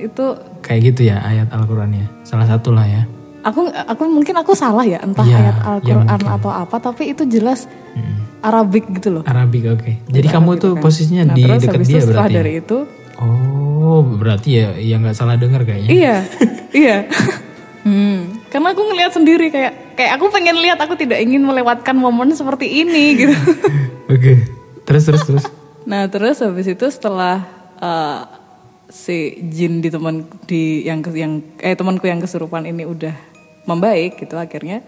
[0.02, 0.24] itu
[0.60, 2.06] kayak gitu ya ayat Al-Qur'annya.
[2.22, 3.02] Salah satu lah ya.
[3.42, 6.28] Aku aku mungkin aku salah ya entah Iya, ayat ya Al-Qur'an mungkin.
[6.32, 8.40] atau apa tapi itu jelas Mm.
[8.40, 9.22] Arabik gitu loh.
[9.22, 10.00] Arabik oke.
[10.08, 10.82] Jadi kamu tuh kan.
[10.82, 12.32] posisinya Nah, di terus dekat itu dia setelah berarti.
[12.32, 12.38] ya?
[12.38, 12.78] dari itu
[13.14, 15.88] Oh, berarti ya ya nggak salah dengar kayaknya.
[15.88, 16.16] iya,
[16.74, 16.96] iya.
[17.82, 22.30] Hmm, karena aku ngelihat sendiri kayak kayak aku pengen lihat aku tidak ingin melewatkan momen
[22.30, 23.34] seperti ini gitu.
[24.06, 24.42] Oke.
[24.82, 25.44] Terus terus terus.
[25.82, 27.42] Nah terus habis itu setelah
[27.76, 28.20] eh,
[28.88, 33.10] si jin di teman di yang yang eh temanku yang kesurupan ini udah
[33.68, 34.82] membaik gitu akhirnya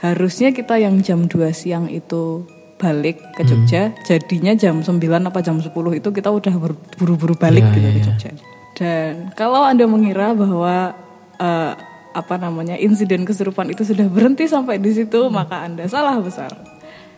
[0.00, 2.44] harusnya kita yang jam 2 siang itu
[2.76, 6.54] balik ke Jogja jadinya jam 9 apa jam 10 itu kita udah
[7.00, 8.04] buru-buru balik Iya, gitu iya, ke iya.
[8.04, 8.30] Jogja.
[8.76, 10.92] Dan kalau Anda mengira bahwa
[11.40, 11.72] eh,
[12.16, 16.52] apa namanya insiden kesurupan itu sudah berhenti sampai di situ maka Anda salah besar.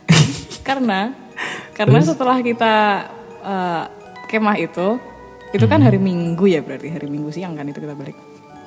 [0.69, 1.11] karena
[1.75, 2.75] karena setelah kita
[3.43, 3.85] eh,
[4.31, 5.03] kemah itu
[5.51, 8.15] itu kan hari Minggu ya berarti hari Minggu siang kan itu kita balik.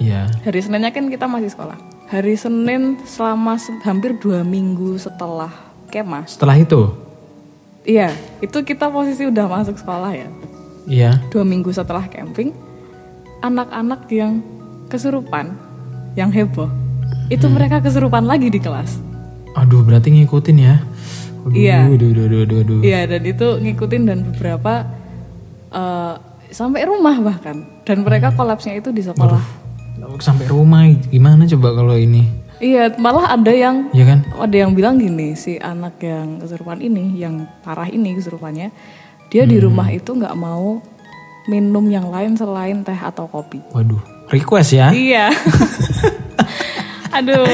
[0.01, 0.27] Iya.
[0.43, 1.77] Hari Seninnya kan kita masih sekolah.
[2.11, 5.47] Hari Senin selama se- hampir dua minggu setelah
[5.87, 6.27] kemah.
[6.27, 6.91] Setelah itu,
[7.81, 10.29] Iya, itu kita posisi udah masuk sekolah ya.
[10.85, 11.11] iya.
[11.31, 12.53] Dua minggu setelah camping,
[13.39, 14.43] anak-anak yang
[14.85, 15.55] kesurupan,
[16.13, 16.69] yang heboh,
[17.25, 18.99] itu mereka kesurupan lagi di kelas.
[19.55, 20.75] Aduh, berarti ngikutin ya.
[21.41, 21.89] Aduh, Iya.
[21.89, 22.79] aduh, aduh, aduh, aduh, aduh.
[22.83, 24.73] Iya, dan itu ngikutin dan beberapa
[25.71, 26.15] eh,
[26.51, 27.63] sampai rumah bahkan.
[27.81, 29.60] Dan mereka kolapsnya itu di sekolah.
[30.19, 32.25] Sampai rumah gimana coba kalau ini?
[32.57, 34.19] Iya, malah ada yang Iya kan?
[34.37, 38.69] ada yang bilang gini si anak yang kesurupan ini yang parah ini kesurupannya
[39.27, 40.77] dia di rumah itu nggak mau
[41.45, 43.97] minum yang lain selain teh atau kopi Waduh,
[44.29, 44.93] request ya?
[44.93, 45.33] iya
[47.17, 47.49] aduh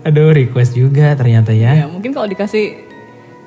[0.00, 1.74] Aduh, request juga ternyata ya.
[1.74, 2.78] ya mungkin kalau dikasih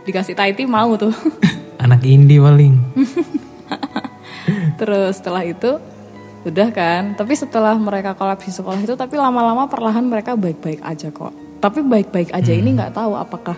[0.03, 1.15] dikasih Taiti mau tuh
[1.79, 2.79] Anak indie paling.
[4.79, 5.79] terus setelah itu
[6.43, 11.07] udah kan tapi setelah mereka kolaps di sekolah itu tapi lama-lama perlahan mereka baik-baik aja
[11.07, 13.55] kok tapi baik-baik aja ini nggak tahu apakah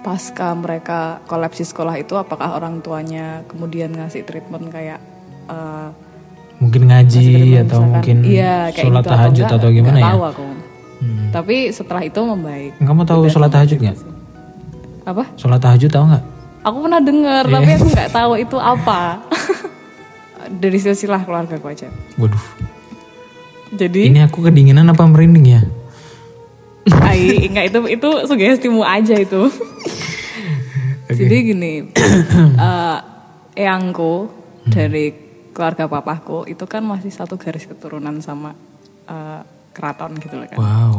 [0.00, 5.00] pasca mereka kolaps di sekolah itu apakah orang tuanya kemudian ngasih treatment kayak
[5.46, 5.88] eh,
[6.58, 7.26] Mungkin ngaji
[7.58, 10.12] atau misalkan, mungkin iya, kayak sholat gitu tahajud enggak, atau gimana nggak ya?
[10.12, 10.46] tahu aku
[11.02, 11.34] Hmm.
[11.34, 13.98] tapi setelah itu membaik Kamu tahu sholat tahajud nggak?
[15.02, 16.24] apa Sholat tahajud tahu nggak?
[16.62, 17.52] aku pernah dengar Iya.
[17.52, 19.00] tapi aku nggak tahu itu apa
[20.52, 21.88] dari silsilah keluarga aku aja
[22.20, 22.44] Waduh,
[23.72, 25.62] jadi ini aku kedinginan apa merinding ya?
[27.00, 29.48] Ai, enggak itu itu sugestimu aja itu.
[31.12, 31.72] Jadi gini,
[32.68, 32.98] eh
[33.54, 34.28] eyangku
[34.66, 35.12] dari
[35.52, 38.56] keluarga papaku itu kan masih satu garis keturunan sama
[39.06, 40.58] eh, keraton gitu loh kan.
[40.58, 40.94] Wow.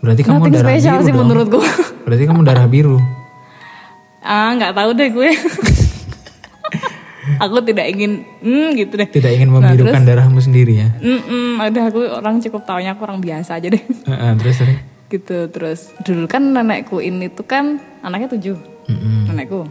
[0.00, 1.20] Berarti kamu Nothing darah biru sih dong.
[1.28, 1.60] menurutku.
[2.08, 2.98] Berarti kamu darah biru.
[4.20, 5.30] ah, nggak tahu deh gue.
[7.38, 9.08] aku tidak ingin, hmm gitu deh.
[9.08, 10.88] Tidak ingin Nah, membirukan darahmu sendiri ya.
[10.96, 13.82] Mm-mm, udah aku orang cukup taunya aku orang biasa aja deh.
[14.10, 14.78] Heeh, terus terus.
[15.10, 18.54] gitu terus dulu kan nenekku ini tuh kan anaknya tujuh
[18.86, 19.26] Mm-mm.
[19.26, 19.66] nenekku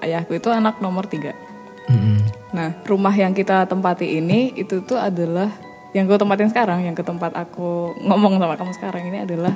[0.00, 1.36] ayahku itu anak nomor tiga
[1.84, 2.24] Mm-mm.
[2.48, 5.52] nah rumah yang kita tempati ini itu tuh adalah
[5.92, 9.52] yang gue tempatin sekarang yang ke tempat aku ngomong sama kamu sekarang ini adalah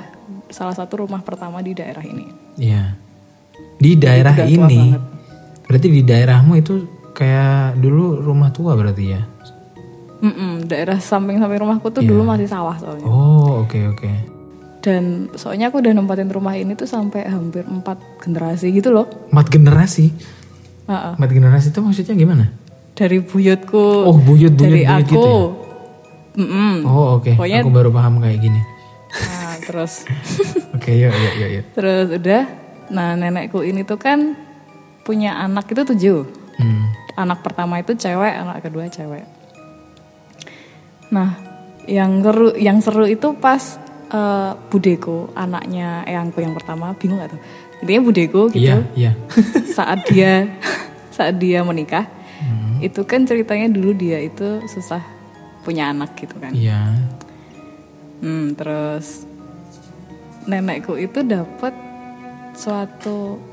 [0.47, 2.29] salah satu rumah pertama di daerah ini
[2.61, 2.93] Iya.
[3.81, 4.93] Di daerah ini,
[5.65, 6.85] berarti di daerahmu itu
[7.19, 9.21] kayak dulu rumah tua berarti ya?
[10.19, 14.11] Mm-mm, daerah samping-samping rumahku tuh dulu masih sawah soalnya Oh oke oke.
[14.79, 19.47] dan soalnya aku udah nempatin rumah ini tuh sampai hampir empat generasi gitu loh Empat
[19.49, 20.11] generasi.
[20.85, 21.13] Ha-ha.
[21.13, 22.45] Empat generasi itu maksudnya gimana?
[22.91, 25.47] dari buyutku Oh buyut buyut dari buyut aku gitu ya?
[26.37, 26.73] Mm-mm.
[26.83, 27.31] Oh oke.
[27.33, 28.59] Pokoknya- Aku baru paham kayak gini.
[29.09, 30.03] Nah, terus
[30.71, 31.49] Oke yuk yuk yuk.
[31.53, 31.65] yuk.
[31.73, 32.43] terus udah
[32.89, 34.35] nah nenekku ini tuh kan
[35.01, 36.19] punya anak itu tujuh
[36.55, 36.91] Hmm.
[37.19, 39.27] Anak pertama itu cewek anak kedua cewek
[41.09, 41.35] nah
[41.83, 47.41] yang seru yang seru itu pas eh, budeku anaknya eyangku yang pertama bingung gak tuh
[47.79, 49.11] intinya budeku gitu Iya iya.
[49.77, 50.47] saat dia
[51.15, 52.07] saat dia menikah
[52.39, 52.79] Hmm.
[52.79, 55.03] itu kan ceritanya dulu dia itu susah
[55.59, 56.95] punya anak gitu kan Iya.
[58.23, 59.27] Hmm, terus
[60.43, 61.75] nenekku itu dapat
[62.55, 63.43] suatu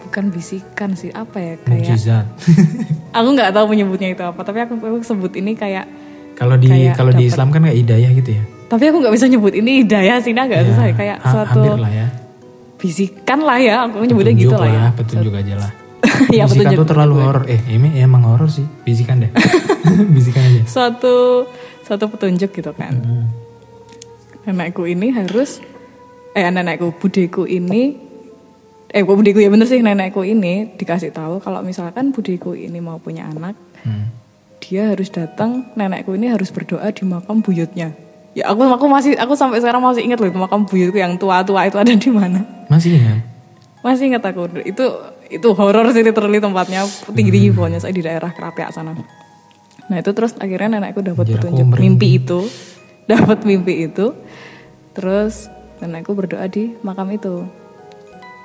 [0.00, 2.26] bukan bisikan sih apa ya kayak Mujizat.
[3.16, 5.86] aku nggak tahu menyebutnya itu apa tapi aku, aku sebut ini kayak
[6.32, 8.42] Kalau di kalau di Islam kan kayak hidayah gitu ya?
[8.66, 10.94] tapi aku nggak bisa nyebut ini hidayah sih nah nggak Ya, susah ya.
[10.94, 12.06] kayak ha- suatu lah ya.
[12.76, 15.70] bisikan lah ya aku nyebutnya gitu lah ya petunjuk aja lah.
[16.32, 17.44] ya bisikan petunjuk tuh terlalu horor.
[17.44, 18.64] Eh ini emang horor sih.
[18.80, 19.30] Bisikan deh.
[20.16, 20.62] bisikan aja.
[20.64, 21.44] suatu
[21.82, 23.26] suatu petunjuk gitu kan Hmm.
[24.46, 25.60] nenekku ini harus
[26.32, 28.09] eh nenekku budeku ini
[28.90, 32.98] eh kok budeku ya bener sih nenekku ini dikasih tahu kalau misalkan budeku ini mau
[32.98, 34.12] punya anak Hmm.
[34.60, 37.96] dia harus datang nenekku ini harus berdoa di makam buyutnya.
[38.36, 41.64] Ya aku aku masih aku sampai sekarang masih ingat loh itu makam buyutku yang tua-tua
[41.64, 42.44] itu ada di mana.
[42.68, 43.24] Masih ingat?
[43.80, 44.52] masih ingat aku.
[44.68, 44.84] Itu
[45.32, 46.84] itu horor sih literally tempatnya.
[47.08, 48.92] Tinggi tinggi pokoknya saya di daerah Kerapiak sana.
[49.88, 51.80] Nah itu terus akhirnya nenekku dapat petunjuk.
[51.80, 52.44] mimpi itu
[53.10, 54.12] dapat mimpi itu.
[54.92, 55.48] Terus
[55.80, 57.48] nenekku berdoa di makam itu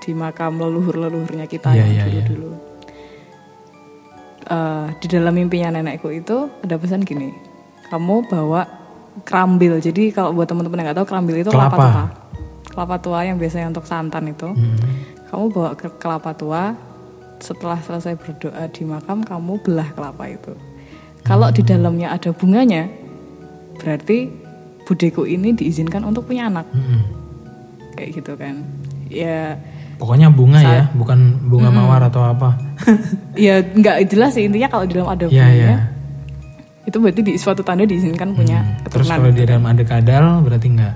[0.05, 2.63] di makam leluhur leluhurnya kita Iya, yang iya, dulu iya.
[4.45, 7.33] Eh, di dalam mimpinya nenekku itu ada pesan gini
[7.89, 8.69] kamu bawa
[9.25, 11.89] kerambil jadi kalau buat teman-teman yang nggak tahu kerambil itu kelapa, Kelapa.
[11.89, 12.05] tua
[12.69, 14.77] kelapa tua yang biasanya untuk santan itu Hmm.
[15.25, 16.77] kamu bawa ke kelapa tua
[17.35, 20.53] setelah selesai berdoa di makam kamu belah kelapa itu
[21.21, 22.85] kalau di dalamnya ada bunganya
[23.75, 24.29] berarti
[24.85, 27.01] budeku ini diizinkan untuk punya anak Mm-mm.
[27.97, 28.61] kayak gitu kan
[29.09, 29.57] ya
[29.95, 32.59] Pokoknya bunga ya, bukan bunga mawar atau apa.
[33.39, 35.77] ya nggak jelas sih intinya kalau di dalam ada Iya bunganya iya.
[36.83, 38.91] itu berarti di suatu tanda diizinkan punya Hmm.
[38.91, 40.95] Terus kalau di dalam ada kadal berarti enggak.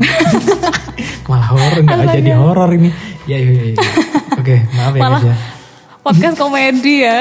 [1.28, 2.90] Malah horor enggak jadi horor ini.
[3.28, 3.64] Ya iya iya.
[3.72, 3.78] iya.
[4.34, 5.36] Oke, maaf ya Malah- guys ya.
[6.00, 7.18] podcast komedi ya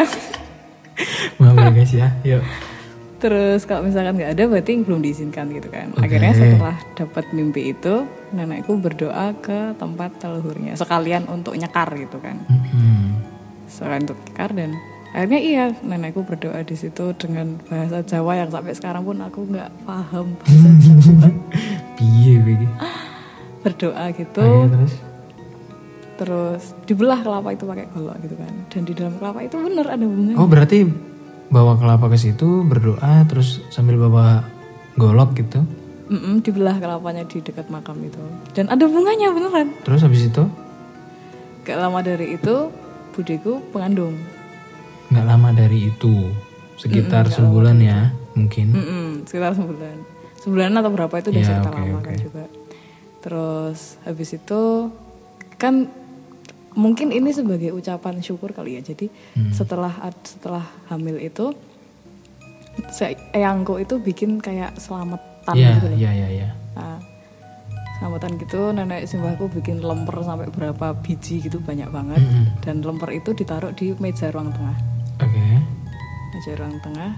[1.44, 2.08] Maaf ya guys ya.
[2.24, 2.44] Yuk.
[3.18, 5.92] Terus kalau misalkan nggak ada berarti belum diizinkan gitu kan.
[5.92, 6.06] Oke.
[6.06, 12.40] Akhirnya setelah dapat mimpi itu, nenekku berdoa ke tempat leluhurnya sekalian untuk nyekar gitu kan.
[12.48, 13.22] Mm-mm.
[13.68, 14.72] Sekalian untuk nyekar dan
[15.16, 19.72] akhirnya iya nenekku berdoa di situ dengan bahasa Jawa yang sampai sekarang pun aku nggak
[19.88, 21.30] paham bahasa Jawa.
[21.98, 22.68] Piye begini.
[23.66, 24.48] berdoa gitu.
[24.72, 24.94] Terus
[26.18, 28.54] Terus dibelah kelapa itu pakai golok gitu kan.
[28.74, 30.34] Dan di dalam kelapa itu bener ada bunga.
[30.42, 30.90] Oh, berarti
[31.48, 34.42] bawa kelapa ke situ berdoa terus sambil bawa
[34.98, 35.62] golok gitu.
[36.08, 38.20] Mm-mm, dibelah kelapanya di dekat makam itu.
[38.52, 39.76] Dan ada bunganya beneran.
[39.84, 40.44] Terus habis itu
[41.62, 42.72] Gak lama dari itu
[43.12, 44.16] budeku mengandung.
[45.08, 46.32] nggak lama dari itu
[46.76, 48.72] sekitar sebulan ya mungkin.
[48.72, 49.98] Mm-mm, sekitar sebulan.
[50.38, 52.24] Sebulan atau berapa itu udah Ya, cerita oke, lama kan oke.
[52.24, 52.46] juga.
[53.20, 54.62] Terus habis itu
[55.56, 55.88] kan
[56.72, 58.82] mungkin ini sebagai ucapan syukur kali ya.
[58.82, 59.52] Jadi Hmm.
[59.52, 59.92] setelah
[60.22, 61.52] setelah hamil itu
[63.34, 64.78] eyangku itu bikin kayak
[65.48, 66.50] selamatan Iya gitu iya iya iya.
[66.74, 67.00] Nah,
[67.96, 72.46] selamatan gitu nenek simbahku bikin lemper sampai berapa biji gitu banyak banget Mm-mm.
[72.62, 74.78] dan lemper itu ditaruh di meja ruang tengah.
[75.18, 75.46] Oke.
[76.30, 77.12] meja ruang tengah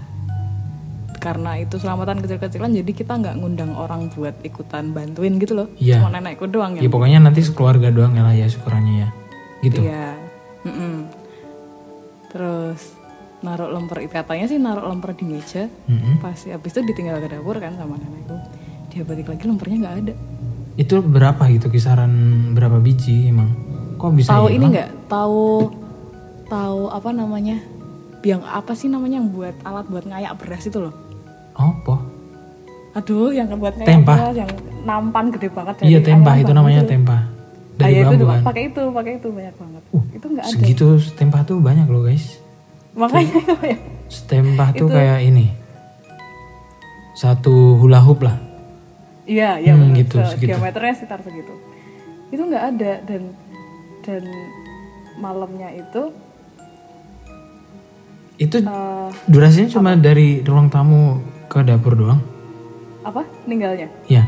[1.16, 6.00] karena itu selamatan kecil-kecilan jadi kita nggak ngundang orang buat ikutan bantuin gitu loh Iya.
[6.00, 9.08] cuma nenekku doang Ya yang pokoknya nanti sekeluarga doang ya lah ya syukurannya ya.
[9.60, 9.84] Gitu.
[9.84, 10.16] iya
[10.64, 11.12] Mm-mm.
[12.28, 12.96] terus
[13.40, 16.20] naruh lemper katanya sih naruh lemper di meja Mm-mm.
[16.20, 18.36] pas habis itu ditinggal ke dapur kan sama nenekku
[18.88, 20.14] dia balik lagi lempernya nggak ada
[20.74, 22.12] Itu berapa gitu kisaran
[22.50, 23.52] berapa biji emang?
[23.96, 24.56] Kok bisa tahu hilang?
[24.56, 25.68] ini nggak tahu
[26.46, 27.56] tahu apa namanya
[28.20, 30.94] yang apa sih namanya yang buat alat buat ngayak beras itu loh
[31.52, 32.00] Apa?
[32.92, 34.16] aduh yang buat kayak Tempah.
[34.16, 34.50] apa, yang
[34.82, 37.20] nampan gede banget dari Iya tempah ayam itu namanya tempah.
[37.20, 38.40] Ah, Dari ya itu kan.
[38.42, 42.02] pakai itu pakai itu banyak banget Uh, itu nggak ada Segitu tempah tuh banyak loh
[42.02, 42.38] guys.
[42.92, 43.76] Makanya ya.
[44.06, 45.46] Setempah tuh kayak ini.
[47.12, 48.36] Satu hula hoop lah.
[49.22, 50.50] iya iya Hmm, gitu, Se- segitu.
[50.50, 51.54] diameternya sekitar segitu
[52.28, 53.22] itu nggak ada dan
[54.00, 54.22] dan
[55.16, 56.10] malamnya itu
[58.36, 62.18] Itu eh, durasinya cuma dari ruang tamu ke dapur doang.
[63.02, 64.24] apa ninggalnya Iya.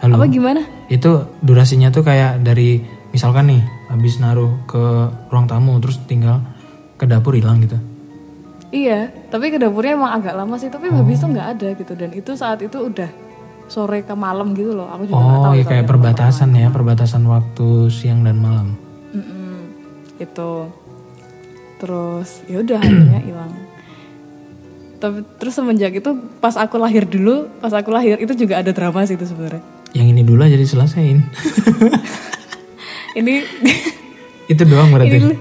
[0.00, 0.14] Halo.
[0.14, 3.62] apa gimana Itu durasinya tuh kayak dari misalkan nih
[3.94, 4.82] habis naruh ke
[5.30, 6.42] ruang tamu terus tinggal
[6.98, 7.78] ke dapur hilang gitu.
[8.74, 12.10] Iya, tapi ke dapurnya emang agak lama sih, tapi habis itu nggak ada gitu dan
[12.10, 13.06] itu saat itu udah
[13.70, 14.90] sore ke malam gitu loh.
[14.90, 15.22] Aku juga tahu.
[15.22, 18.74] Oh, ya soalnya kayak aku perbatasan ya, perbatasan waktu siang dan malam.
[19.14, 19.54] Mm-mm,
[20.18, 20.50] itu
[21.78, 23.52] terus ya udah akhirnya hilang.
[24.98, 26.10] Tapi terus semenjak itu
[26.42, 29.62] pas aku lahir dulu, pas aku lahir itu juga ada drama sih itu sebenarnya.
[29.94, 31.22] Yang ini dulu aja diselesain.
[33.14, 33.34] Ini
[34.52, 35.16] itu doang berarti.
[35.18, 35.34] ini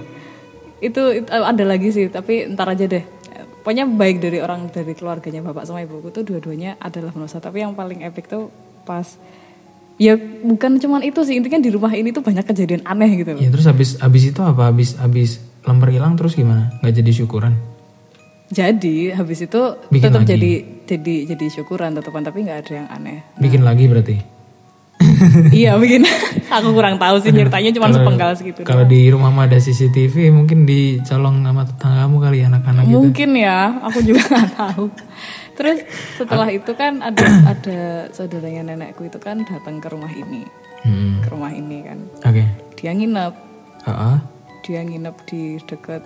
[0.83, 3.03] itu, itu ada lagi sih, tapi ntar aja deh.
[3.63, 7.39] Pokoknya baik dari orang dari keluarganya bapak sama ibuku tuh dua-duanya adalah manusia.
[7.39, 8.51] Tapi yang paling epic tuh
[8.83, 9.07] pas
[9.95, 13.39] ya bukan cuman itu sih intinya di rumah ini tuh banyak kejadian aneh gitu loh.
[13.39, 14.67] Ya terus habis habis itu apa?
[14.67, 16.75] Habis habis lembar hilang terus gimana?
[16.83, 17.55] Nggak jadi syukuran?
[18.51, 20.31] Jadi habis itu Bikin tetap lagi.
[20.35, 20.51] jadi
[20.83, 23.23] jadi jadi syukuran tetepan tapi nggak ada yang aneh.
[23.39, 24.15] Bikin lagi berarti.
[25.55, 26.03] iya bikin
[26.47, 28.61] aku kurang tahu sih ceritanya cuma sepenggal segitu.
[28.61, 32.99] Kalau di rumah ada CCTV mungkin dicolong sama tetanggamu kali anak-anak gitu.
[32.99, 34.85] Mungkin ya, aku juga nggak tahu.
[35.53, 35.77] Terus
[36.15, 40.45] setelah itu kan ada ada saudaranya nenekku itu kan datang ke rumah ini,
[40.81, 41.21] Hmm.
[41.21, 41.99] ke rumah ini kan.
[42.23, 42.43] Oke.
[42.75, 43.33] Dia nginep,
[43.85, 44.15] Heeh.
[44.61, 46.03] dia nginep di dekat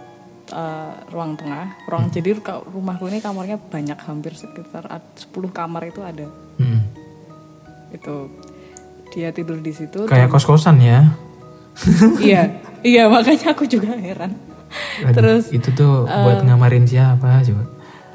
[0.47, 1.75] eh, ruang tengah.
[1.85, 6.27] Ruang jadi ka- rumahku ini kamarnya banyak, hampir sekitar ad- 10 kamar itu ada.
[6.55, 6.83] Hmm.
[7.89, 8.27] Itu
[9.17, 10.05] dia tidur di situ.
[10.05, 11.09] Kayak kos-kosan ya.
[12.21, 14.37] iya, iya makanya aku juga heran.
[15.01, 17.65] Aduh, Terus itu tuh buat ngamarin siapa coba?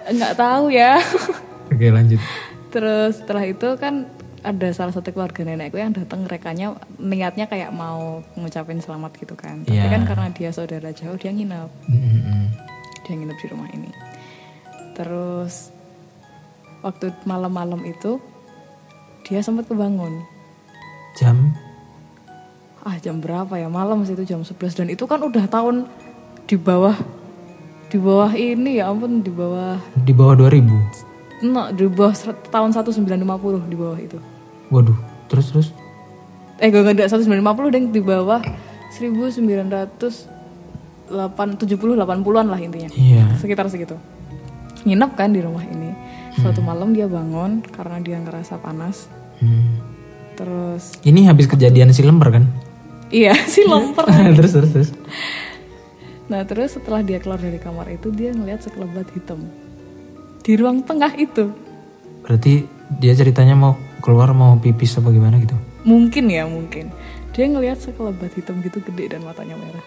[0.07, 1.03] nggak tahu ya.
[1.75, 2.23] Oke lanjut.
[2.71, 4.07] Terus setelah itu kan
[4.43, 9.63] ada salah satu keluarga nenekku yang datang rekanya niatnya kayak mau ngucapin selamat gitu kan.
[9.63, 9.91] Tapi Iya.
[9.91, 12.43] kan karena dia saudara jauh dia nginep, Mm-mm.
[13.03, 13.91] dia nginep di rumah ini.
[14.95, 15.71] Terus
[16.83, 18.19] waktu malam-malam itu
[19.23, 20.27] dia sempat kebangun.
[21.13, 21.53] Jam
[22.83, 25.87] Ah jam berapa ya malam sih itu jam 11 dan itu kan udah tahun
[26.45, 26.99] di bawah
[27.87, 31.45] di bawah ini ya ampun di bawah di bawah 2000.
[31.45, 32.15] no, di bawah
[32.49, 34.19] tahun 1950 di bawah itu.
[34.71, 34.99] Waduh.
[35.31, 35.69] Terus terus.
[36.59, 38.39] eh gue nggak 1950 deng di bawah
[38.93, 43.35] 1970 80-an lah intinya Iya.
[43.37, 43.99] sekitar segitu
[44.83, 45.95] nginep kan di rumah ini
[46.35, 49.07] suatu malam dia bangun karena dia ngerasa panas
[49.43, 49.72] Hmm.
[50.43, 52.45] Terus Ini habis kejadian si lemper kan?
[53.09, 54.03] iya si lemper
[54.37, 54.91] terus terus terus.
[56.27, 59.47] nah terus setelah dia keluar dari kamar itu dia ngeliat sekelebat hitam
[60.41, 61.55] di ruang tengah itu
[62.23, 62.63] Berarti
[62.97, 65.55] dia ceritanya mau keluar mau pipis apa gimana gitu?
[65.83, 66.91] mungkin ya mungkin
[67.31, 69.83] dia ngeliat sekelebat hitam gitu gede dan matanya merah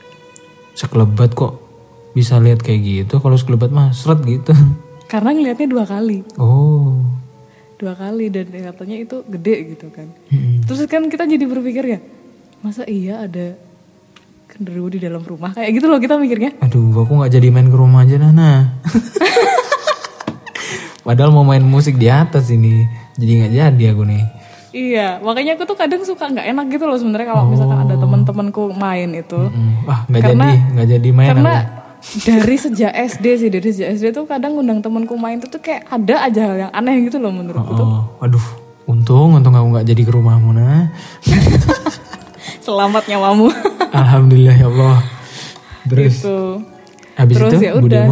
[0.71, 1.63] Sekelebat kok
[2.11, 3.15] bisa lihat kayak gitu?
[3.17, 4.51] Kalau sekelebat mah seret gitu.
[5.11, 6.99] karena ngelihatnya dua kali Oh.
[7.85, 10.65] Dua kali dan katanya itu gede gitu kan Mm-mm.
[10.65, 11.97] terus kan kita jadi berpikir ya
[12.59, 13.53] masa iya ada
[14.47, 17.75] genderuwo di dalam rumah kayak gitu loh kita mikirnya Aduh, aku nggak jadi main ke
[17.75, 18.79] rumah aja Nana.
[21.03, 22.81] Padahal mau main musik di atas ini,
[23.13, 24.23] jadi nggak jadi aku nih.
[24.73, 28.61] iya makanya aku tuh kadang suka nggak enak gitu loh sebenarnya kalau misalkan ada teman-temanku
[28.71, 31.63] main itu Mm, Wah, nggak jadi, nggak jadi main karena aku.
[32.15, 35.83] Dari sejak SD sih dari sejak SD tuh kadang ngundang temanku main tuh tuh kayak
[35.85, 38.45] ada aja hal yang aneh gitu loh menurutku tuh Oh, aduh,
[38.85, 40.93] untung, untung aku nggak jadi ke rumahmu nah.
[42.65, 43.49] selamat nyawamu
[43.91, 44.97] Alhamdulillah ya Allah.
[45.85, 46.65] Terus, gitu
[47.13, 48.05] habis Terus itu ya udah.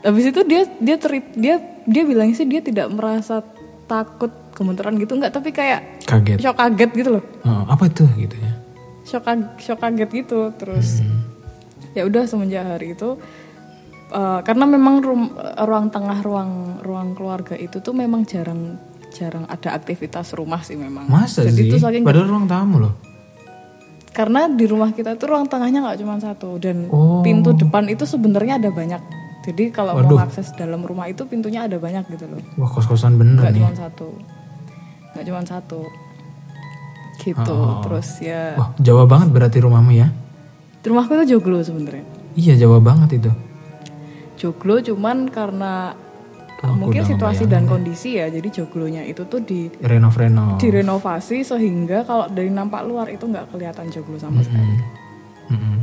[0.00, 3.42] Habis itu dia dia terit dia dia bilang sih dia tidak merasa
[3.86, 6.38] takut gemeteran gitu enggak tapi kayak Kaget.
[6.38, 7.24] shock kaget gitu loh.
[7.42, 8.52] Oh, apa itu gitu ya?
[9.02, 11.02] Shock kag- shock kaget gitu terus
[11.96, 13.16] ya udah semenjak hari itu
[14.08, 18.76] eh, karena memang rum- ruang tengah ruang ruang keluarga itu tuh memang jarang
[19.10, 21.08] jarang ada aktivitas rumah sih memang.
[21.08, 21.66] Masa Jadi sih?
[21.66, 22.94] itu saking Padahal ruang tamu loh.
[24.12, 27.20] karena di rumah kita tuh ruang tengahnya nggak cuma satu dan Oh.
[27.20, 29.00] pintu depan itu sebenarnya ada banyak.
[29.42, 30.08] Jadi kalau Waduh.
[30.10, 32.40] mau akses dalam rumah itu pintunya ada banyak gitu loh.
[32.56, 33.60] Wah kos-kosan bener nggak nih.
[33.62, 34.08] cuma satu
[35.12, 35.80] nggak cuma satu
[37.18, 40.08] gitu terus ya Wah Jawa banget berarti rumahmu ya?
[40.86, 43.32] Rumahku itu joglo sebenarnya Iya Jawa banget itu.
[44.36, 45.96] joglo cuman karena
[46.56, 50.56] Tuh, mungkin situasi dan kondisi ya jadi joglonya itu tuh di renov-renov.
[50.56, 55.50] direnovasi sehingga kalau dari nampak luar itu nggak kelihatan joglo sama sekali Mm-mm.
[55.50, 55.76] Mm-mm.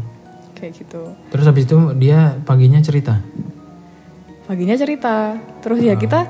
[0.55, 3.21] kayak gitu Terus habis itu dia paginya cerita.
[4.43, 6.25] paginya cerita terus ya kita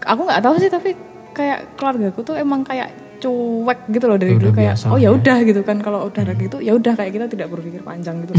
[0.00, 0.94] aku nggak tahu sih tapi
[1.32, 4.96] kayak keluargaku tuh emang kayak cuek gitu loh dari Ya dulu udah kayak biasa oh
[4.96, 5.08] ya ya.
[5.12, 8.32] udah gitu kan kalau udah kayak gitu ya udah kayak kita tidak berpikir panjang gitu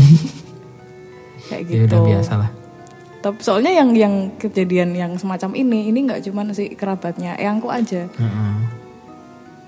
[1.48, 2.50] kayak Ya gitu udah biasa lah.
[3.18, 8.08] tapi soalnya yang yang kejadian yang semacam ini ini nggak cuman si kerabatnya eyangku aja
[8.08, 8.56] Heeh.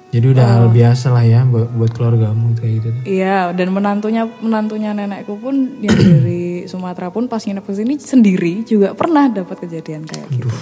[0.09, 2.89] Jadi udah hal biasa lah ya buat, buat keluargamu kayak gitu.
[3.21, 8.65] Iya, dan menantunya menantunya nenekku pun yang dari Sumatera pun pas nginep ke sini sendiri
[8.65, 10.49] juga pernah dapat kejadian kayak gitu.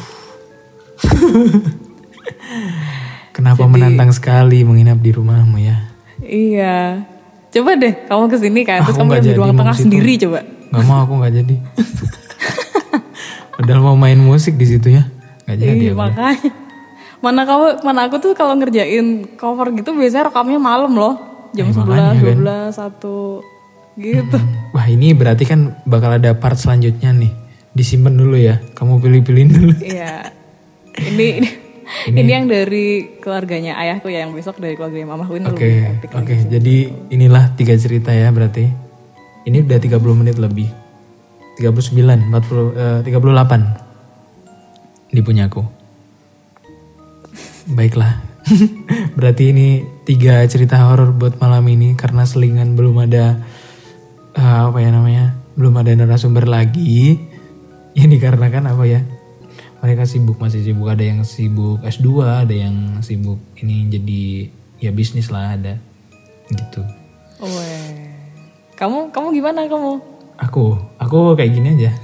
[3.38, 5.78] Kenapa menantang sekali menginap di rumahmu ya?
[6.20, 7.06] Iya.
[7.48, 10.40] Coba deh kamu ke sini kan, terus kamu di jadi ruang tengah sendiri coba.
[10.68, 11.56] Gak mau aku nggak jadi.
[13.54, 15.06] Padahal mau main musik di situ ya.
[15.46, 16.00] Gak jadi Iya, aku.
[16.00, 16.50] makanya.
[17.18, 21.16] Mana kamu mana aku tuh kalau ngerjain cover gitu biasanya rekamnya malam loh.
[21.54, 22.14] Jam Eh, 11, kan.
[22.20, 23.42] 12, 1
[23.98, 24.38] gitu.
[24.76, 27.34] Wah ini berarti kan bakal ada part selanjutnya nih.
[27.72, 28.62] Disimpan dulu ya.
[28.74, 29.74] Kamu pilih-pilihin dulu.
[29.80, 30.30] Iya.
[30.98, 31.50] Ini, ini
[32.12, 35.72] ini yang dari keluarganya ayahku ya, yang besok dari keluarganya mamaku ini Oke,
[36.12, 36.36] oke.
[36.52, 36.76] Jadi
[37.12, 38.68] inilah tiga cerita ya berarti.
[39.48, 40.68] Ini udah 30 menit lebih.
[41.58, 45.64] 39, 40, eh, 38 di punyaku.
[47.72, 48.28] Baiklah.
[49.18, 53.40] berarti ini tiga cerita horor buat malam ini karena selingan belum ada
[54.36, 55.40] eh, apa ya namanya?
[55.56, 57.18] Belum ada narasumber lagi.
[57.98, 59.02] Ini dikarenakan apa ya?
[59.88, 64.52] Mereka sibuk masih sibuk ada yang sibuk S2, ada yang sibuk ini jadi
[64.84, 65.80] ya bisnis lah ada
[66.52, 66.84] gitu.
[67.40, 68.12] Weh.
[68.76, 70.04] Kamu kamu gimana kamu?
[70.44, 71.96] Aku, aku kayak gini aja.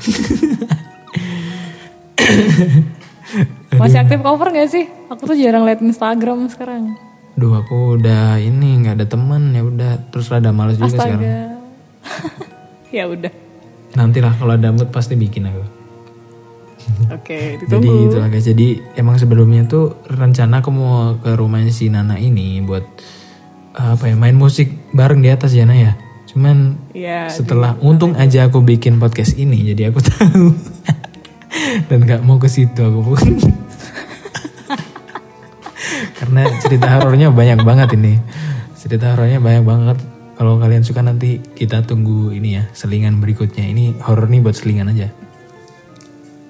[3.84, 4.88] Masih aktif cover gak sih?
[5.12, 6.96] Aku tuh jarang liat Instagram sekarang.
[7.36, 11.20] Duh, aku udah ini nggak ada temen ya udah terus rada males juga sekarang.
[11.20, 11.60] Astaga.
[12.96, 13.34] ya udah.
[14.00, 15.83] Nantilah kalau ada mood pasti bikin aku.
[17.16, 18.12] Oke, Jadi ditunggu.
[18.12, 18.46] itu guys.
[18.46, 22.84] Jadi emang sebelumnya tuh rencana aku mau ke rumahnya si Nana ini buat
[23.76, 25.96] uh, apa ya main musik bareng di atas ya ya.
[26.34, 27.30] Cuman Iya.
[27.30, 30.50] setelah untung aja aku bikin podcast ini jadi aku tahu
[31.90, 33.18] dan nggak mau ke situ aku pun
[36.18, 38.18] karena cerita horornya banyak banget ini
[38.78, 39.98] cerita horornya banyak banget
[40.34, 44.90] kalau kalian suka nanti kita tunggu ini ya selingan berikutnya ini horor nih buat selingan
[44.90, 45.14] aja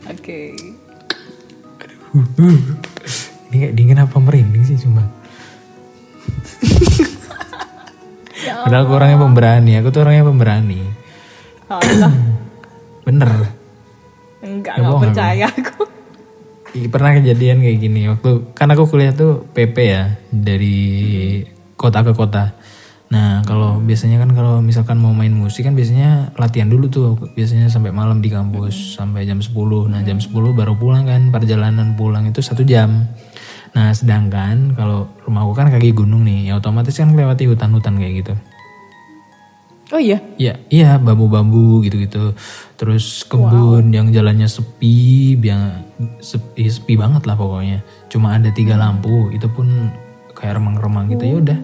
[0.10, 0.40] Oke.
[3.50, 5.06] ini kayak dingin apa merinding sih cuma
[8.64, 10.80] Padahal aku orangnya pemberani, aku tuh orangnya pemberani.
[11.68, 12.12] Allah.
[13.08, 13.30] Bener.
[14.44, 15.84] Enggak, Ya, enggak percaya aku.
[16.92, 20.80] Pernah kejadian kayak gini waktu kan aku kuliah tuh PP ya dari
[21.76, 22.56] kota ke kota.
[23.14, 27.70] Nah kalau biasanya kan kalau misalkan mau main musik kan biasanya latihan dulu tuh biasanya
[27.70, 29.54] sampai malam di kampus sampai jam 10
[29.94, 33.06] Nah jam 10 baru pulang kan perjalanan pulang itu satu jam.
[33.78, 38.34] Nah sedangkan kalau rumahku kan kaki gunung nih ya otomatis kan melewati hutan-hutan kayak gitu.
[39.94, 40.18] Oh iya.
[40.42, 42.34] Iya, iya bambu-bambu gitu-gitu.
[42.82, 45.86] Terus kebun yang jalannya sepi, yang
[46.18, 47.86] sepi, sepi banget lah pokoknya.
[48.10, 49.94] Cuma ada tiga lampu, itu pun
[50.34, 51.60] kayak remang-remang gitu ya udah.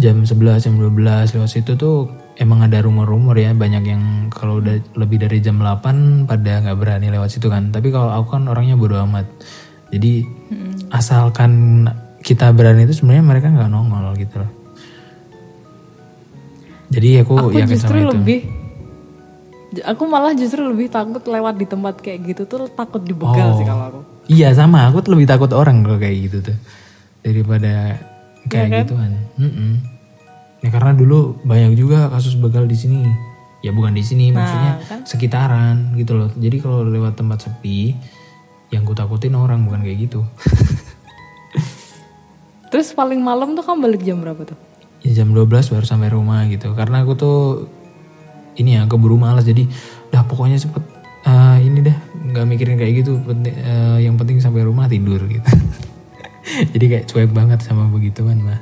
[0.00, 2.08] Jam 11, jam 12 lewat situ tuh
[2.40, 7.12] emang ada rumor-rumor ya banyak yang kalau udah lebih dari jam 8 pada nggak berani
[7.12, 7.68] lewat situ kan.
[7.68, 9.28] Tapi kalau aku kan orangnya bodo amat.
[9.92, 10.24] Jadi
[10.88, 11.84] asalkan
[12.24, 14.50] kita berani itu sebenarnya mereka nggak nongol gitu loh.
[16.92, 18.12] Jadi aku, Aku yakin justru sama itu.
[18.16, 18.40] lebih
[19.88, 23.56] Aku malah justru lebih takut lewat di tempat kayak gitu tuh takut dibegal Oh.
[23.56, 24.00] sih kalau aku.
[24.28, 26.56] Iya sama, aku tuh lebih takut orang kalau kayak gitu tuh
[27.24, 27.96] daripada
[28.46, 28.82] kayak Iya kan?
[28.86, 29.12] gituan.
[29.36, 29.70] Mm-mm.
[30.62, 33.02] Ya karena dulu banyak juga kasus begal di sini.
[33.62, 34.98] Ya bukan di sini, maksudnya kan?
[35.06, 36.30] sekitaran gitu loh.
[36.32, 37.94] Jadi kalau lewat tempat sepi,
[38.68, 40.20] yang ku takutin orang bukan kayak gitu.
[42.70, 44.58] Terus paling malam tuh kamu balik jam berapa tuh?
[45.02, 46.70] ya jam 12 baru sampai rumah gitu.
[46.72, 47.38] Karena aku tuh
[48.54, 49.66] ini ya keburu malas jadi
[50.08, 50.82] dah pokoknya cepet
[51.22, 51.96] eh, ini dah
[52.30, 53.18] nggak mikirin kayak gitu.
[53.18, 55.42] Penting, eh, yang penting sampai rumah tidur gitu.
[56.72, 58.60] jadi kayak cuek banget sama begituan mah.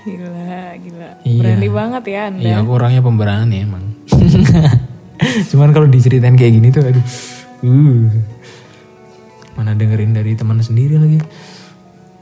[0.00, 1.10] Gila, gila.
[1.28, 1.40] Iya.
[1.44, 2.40] Berani banget ya Anda.
[2.40, 3.84] Iya aku orangnya pemberani emang.
[5.52, 7.04] Cuman kalau diceritain kayak gini tuh aduh.
[7.60, 8.08] Uh.
[9.56, 11.20] Mana dengerin dari teman sendiri lagi.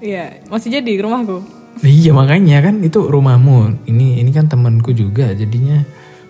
[0.02, 1.38] Iya, masih jadi ke rumahku.
[1.86, 3.86] Iya makanya kan itu rumahmu.
[3.86, 5.86] Ini ini kan temanku juga jadinya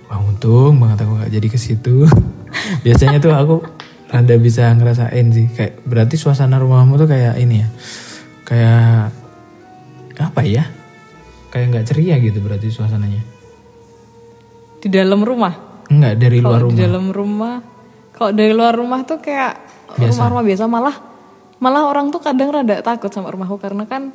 [0.09, 2.09] wah untung banget aku gak jadi ke situ
[2.85, 3.57] biasanya tuh aku
[4.09, 7.69] rada bisa ngerasain sih kayak berarti suasana rumahmu tuh kayak ini ya
[8.49, 9.13] kayak
[10.19, 10.65] apa ya?
[11.53, 13.23] Kayak nggak ceria gitu berarti suasananya?
[14.81, 15.69] Di dalam rumah.
[15.89, 16.85] enggak dari luar Kalau di rumah.
[16.85, 17.55] dalam rumah,
[18.13, 19.53] kalau dari luar rumah tuh kayak
[19.97, 20.97] rumah-rumah biasa malah
[21.59, 24.13] malah orang tuh kadang rada takut sama rumahku karena kan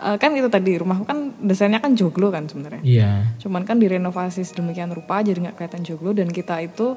[0.00, 2.80] eh, kan itu tadi rumahku kan desainnya kan joglo kan sebenarnya.
[2.80, 3.36] iya.
[3.36, 6.96] Cuman kan direnovasi sedemikian rupa jadi nggak kelihatan joglo dan kita itu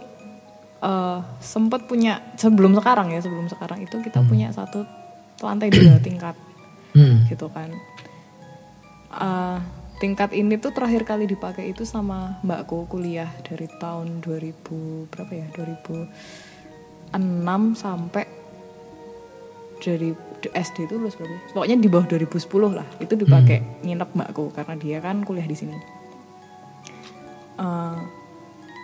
[0.79, 4.87] eh sempat punya sebelum sekarang ya sebelum sekarang itu kita punya satu
[5.43, 6.35] lantai dua tingkat
[6.93, 7.25] Hmm.
[7.29, 7.73] gitu kan.
[9.13, 9.57] Eh,
[10.01, 15.45] tingkat ini tuh terakhir kali dipakai itu sama mbakku kuliah dari tahun 2000 berapa ya
[15.53, 17.13] 2006
[17.77, 18.25] sampai
[19.83, 21.31] dari SD itu lulus berapa?
[21.31, 21.39] ya?
[21.55, 22.87] Pokoknya di bawah 2010 lah.
[22.99, 25.77] Itu dipakai nginep mbakku karena dia kan kuliah di sini.
[27.59, 27.97] Eh,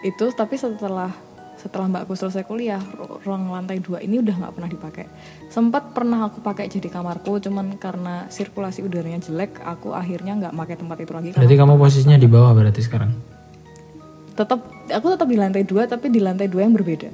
[0.07, 1.11] itu tapi setelah
[1.59, 5.05] setelah mbakku selesai kuliah ru- ruang lantai dua ini udah nggak pernah dipakai.
[5.51, 10.75] Sempat pernah aku pakai jadi kamarku cuman karena sirkulasi udaranya jelek aku akhirnya nggak pakai
[10.79, 13.11] tempat itu lagi berarti kamu posisinya di bawah berarti sekarang?
[14.39, 17.11] Tetap aku tetap di lantai dua tapi di lantai dua yang berbeda.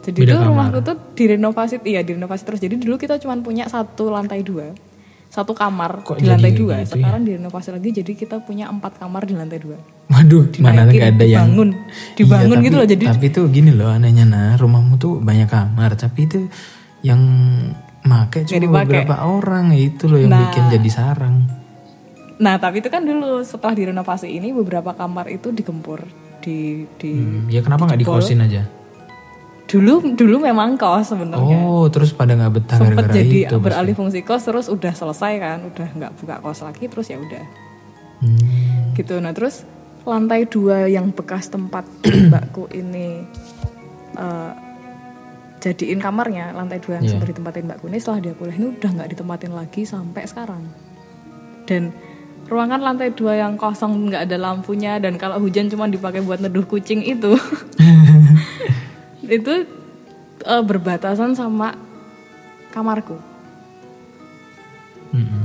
[0.00, 0.48] Jadi Beda tuh kamar.
[0.52, 2.60] rumahku tuh direnovasi iya direnovasi terus.
[2.60, 4.76] Jadi dulu kita cuma punya satu lantai dua
[5.30, 7.06] satu kamar Kok di lantai dua gitu ya?
[7.06, 11.10] sekarang direnovasi lagi jadi kita punya empat kamar di lantai dua waduh mana Dinaikin, nggak
[11.12, 11.68] ada yang dibangun
[12.12, 15.94] dibangun Iya, gitu loh jadi tapi tuh gini loh anehnya nah rumahmu tuh banyak kamar
[15.94, 16.50] tapi itu
[17.00, 17.22] yang
[18.02, 19.06] make cuma dipakai.
[19.06, 20.40] beberapa orang itu loh yang Nah.
[20.44, 21.36] bikin jadi sarang
[22.36, 26.00] Nah, tapi itu kan dulu setelah direnovasi ini beberapa kamar itu digempur
[26.40, 28.64] di di Hmm, ya kenapa nggak dikosin aja
[29.70, 31.62] dulu dulu memang kos sebenarnya.
[31.62, 35.32] oh terus pada nggak betah Sempet gara-gara jadi itu beralih fungsi kos terus udah selesai
[35.38, 37.44] kan, udah nggak buka kos lagi terus ya udah.
[38.20, 39.14] Hmm, Gitu.
[39.16, 39.62] Nah, terus
[40.02, 41.86] lantai dua yang bekas tempat
[42.28, 43.22] mbakku ini
[44.12, 44.52] eh,
[45.60, 47.12] jadiin kamarnya lantai dua yang Iya.
[47.14, 50.62] sempat ditempatin mbakku ini setelah dia kuliah ini udah nggak ditempatin lagi sampai sekarang
[51.64, 51.92] dan
[52.48, 56.64] ruangan lantai dua yang kosong nggak ada lampunya dan kalau hujan cuma dipakai buat neduh
[56.64, 57.36] kucing itu
[59.30, 59.64] itu
[60.42, 61.78] eh, berbatasan sama
[62.70, 63.16] kamarku
[65.10, 65.44] mm-mm.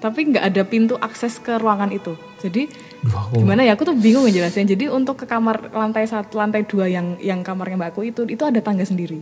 [0.00, 2.68] tapi nggak ada pintu akses ke ruangan itu jadi
[3.00, 6.64] Duh, aku gimana ya aku tuh bingung ngejelasin jadi untuk ke kamar lantai satu lantai
[6.64, 9.20] dua yang yang kamarnya mbakku itu itu ada tangga sendiri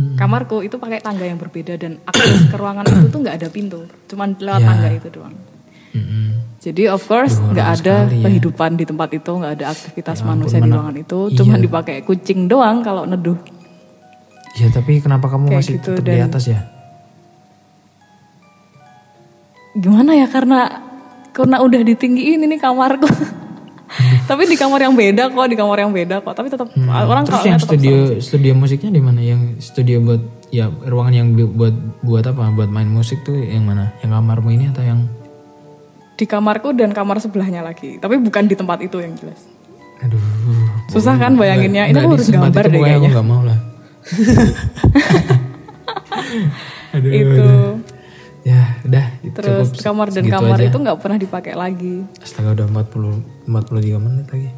[0.00, 0.16] Mm.
[0.16, 3.84] kamarku itu pakai tangga yang berbeda dan akses ke ruangan itu tuh nggak ada pintu
[4.08, 4.68] cuman lewat Ya.
[4.72, 5.34] tangga itu doang
[5.92, 6.28] Mm-mm.
[6.60, 8.24] Jadi of course nggak ada sekali ya.
[8.28, 11.18] kehidupan di tempat itu nggak ada aktivitas Ya manusia di ruangan itu.
[11.32, 11.64] Cuman Iya.
[11.64, 13.40] dipakai kucing doang kalau neduh.
[14.54, 16.60] Ya tapi kenapa kamu Kayak masih gitu, tetap di dan- atas ya?
[19.72, 20.60] Gimana ya karena
[21.30, 23.06] karena udah ditinggiin ini kamarku.
[24.28, 26.30] Tapi di kamar yang beda kok di kamar yang beda kok.
[26.32, 27.26] Tapi tetap orang Hmm.
[27.26, 29.18] terus kalau yang tetap studio studio musiknya di mana?
[29.18, 32.50] Yang studio buat ya ruangan yang bu- buat buat apa?
[32.52, 33.90] Buat main musik tuh yang mana?
[33.98, 35.00] Yang kamarmu ini atau yang
[36.20, 37.96] di kamarku dan kamar sebelahnya lagi.
[37.96, 39.48] Tapi bukan di tempat itu yang jelas.
[40.04, 40.20] Aduh
[40.92, 41.88] susah kan bayanginnya.
[41.88, 43.56] Ini harus gambar deh kayaknya aku nggak mau lah.
[46.96, 47.50] Aduh itu.
[48.40, 49.04] ya udah
[49.36, 50.72] terus cukup kamar dan kamar aja.
[50.72, 52.04] itu nggak pernah dipakai lagi.
[52.20, 54.52] Astaga udah 40 43 menit lagi.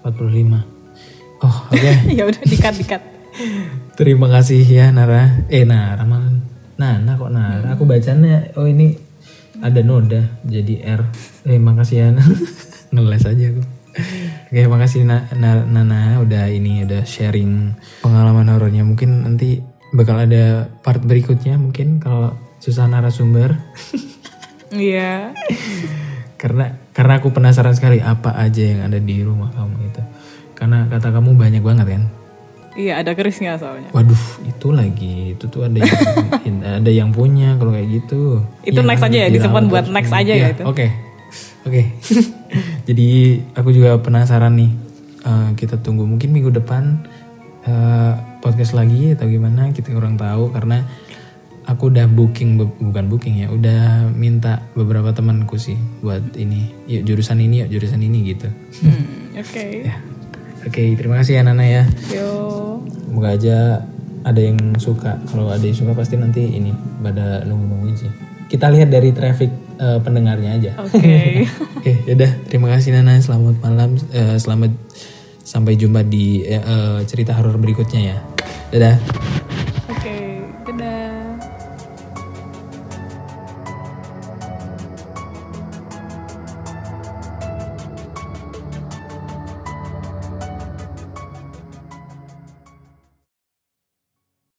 [0.00, 0.64] 45
[1.44, 1.92] oh oke.
[2.16, 3.02] Ya udah dikat dikat.
[3.96, 5.44] Terima kasih ya Nara.
[5.52, 6.36] Eh Nara malah.
[6.76, 7.72] Nana kok Nara?
[7.72, 8.92] Aku bacanya oh ini
[9.62, 11.02] ada noda jadi R.
[11.48, 12.08] Eh makasih ya.
[12.92, 13.62] Ngeles aja aku.
[14.52, 17.72] Oke makasih Na- Na- Nana udah ini udah sharing
[18.04, 18.84] pengalaman horornya.
[18.84, 19.64] Mungkin nanti
[19.96, 23.56] bakal ada part berikutnya mungkin kalau susah narasumber.
[24.74, 25.32] iya
[26.36, 30.02] karena karena aku penasaran sekali apa aja yang ada di rumah kamu itu.
[30.56, 32.02] Karena kata kamu banyak banget kan.
[32.76, 35.34] Iya ada kerisnya soalnya Waduh, itu lagi.
[35.34, 38.44] Itu tuh ada yang ada yang punya kalau kayak gitu.
[38.62, 40.62] Itu next aja ya, disimpan buat next aja ya Iya, itu.
[40.68, 40.86] Oke.
[41.66, 41.82] Oke.
[42.88, 43.08] Jadi
[43.56, 44.70] aku juga penasaran nih.
[45.26, 47.02] Eh, kita tunggu mungkin minggu depan
[47.66, 50.86] eh, podcast lagi atau gimana kita kurang tahu karena
[51.66, 56.70] aku udah booking bukan booking ya, udah minta beberapa temanku sih buat ini.
[56.86, 58.46] Yuk jurusan ini, yuk jurusan ini gitu.
[58.86, 59.98] Hmm, oke Ya.
[60.66, 61.86] Oke, terima kasih ya Nana ya.
[62.10, 63.86] yo Semoga aja
[64.26, 65.14] ada yang suka.
[65.30, 68.10] Kalau ada yang suka pasti nanti ini pada nunggu-nungguin sih.
[68.50, 69.48] Kita lihat dari traffic
[69.78, 70.70] eh, pendengarnya aja.
[70.82, 71.14] oke
[71.78, 72.30] Oke, yaudah.
[72.50, 73.14] Terima kasih Nana.
[73.22, 73.94] Selamat malam.
[74.10, 74.74] Eh, selamat
[75.46, 78.18] sampai jumpa di eh, cerita horor berikutnya ya.
[78.74, 78.96] Dadah.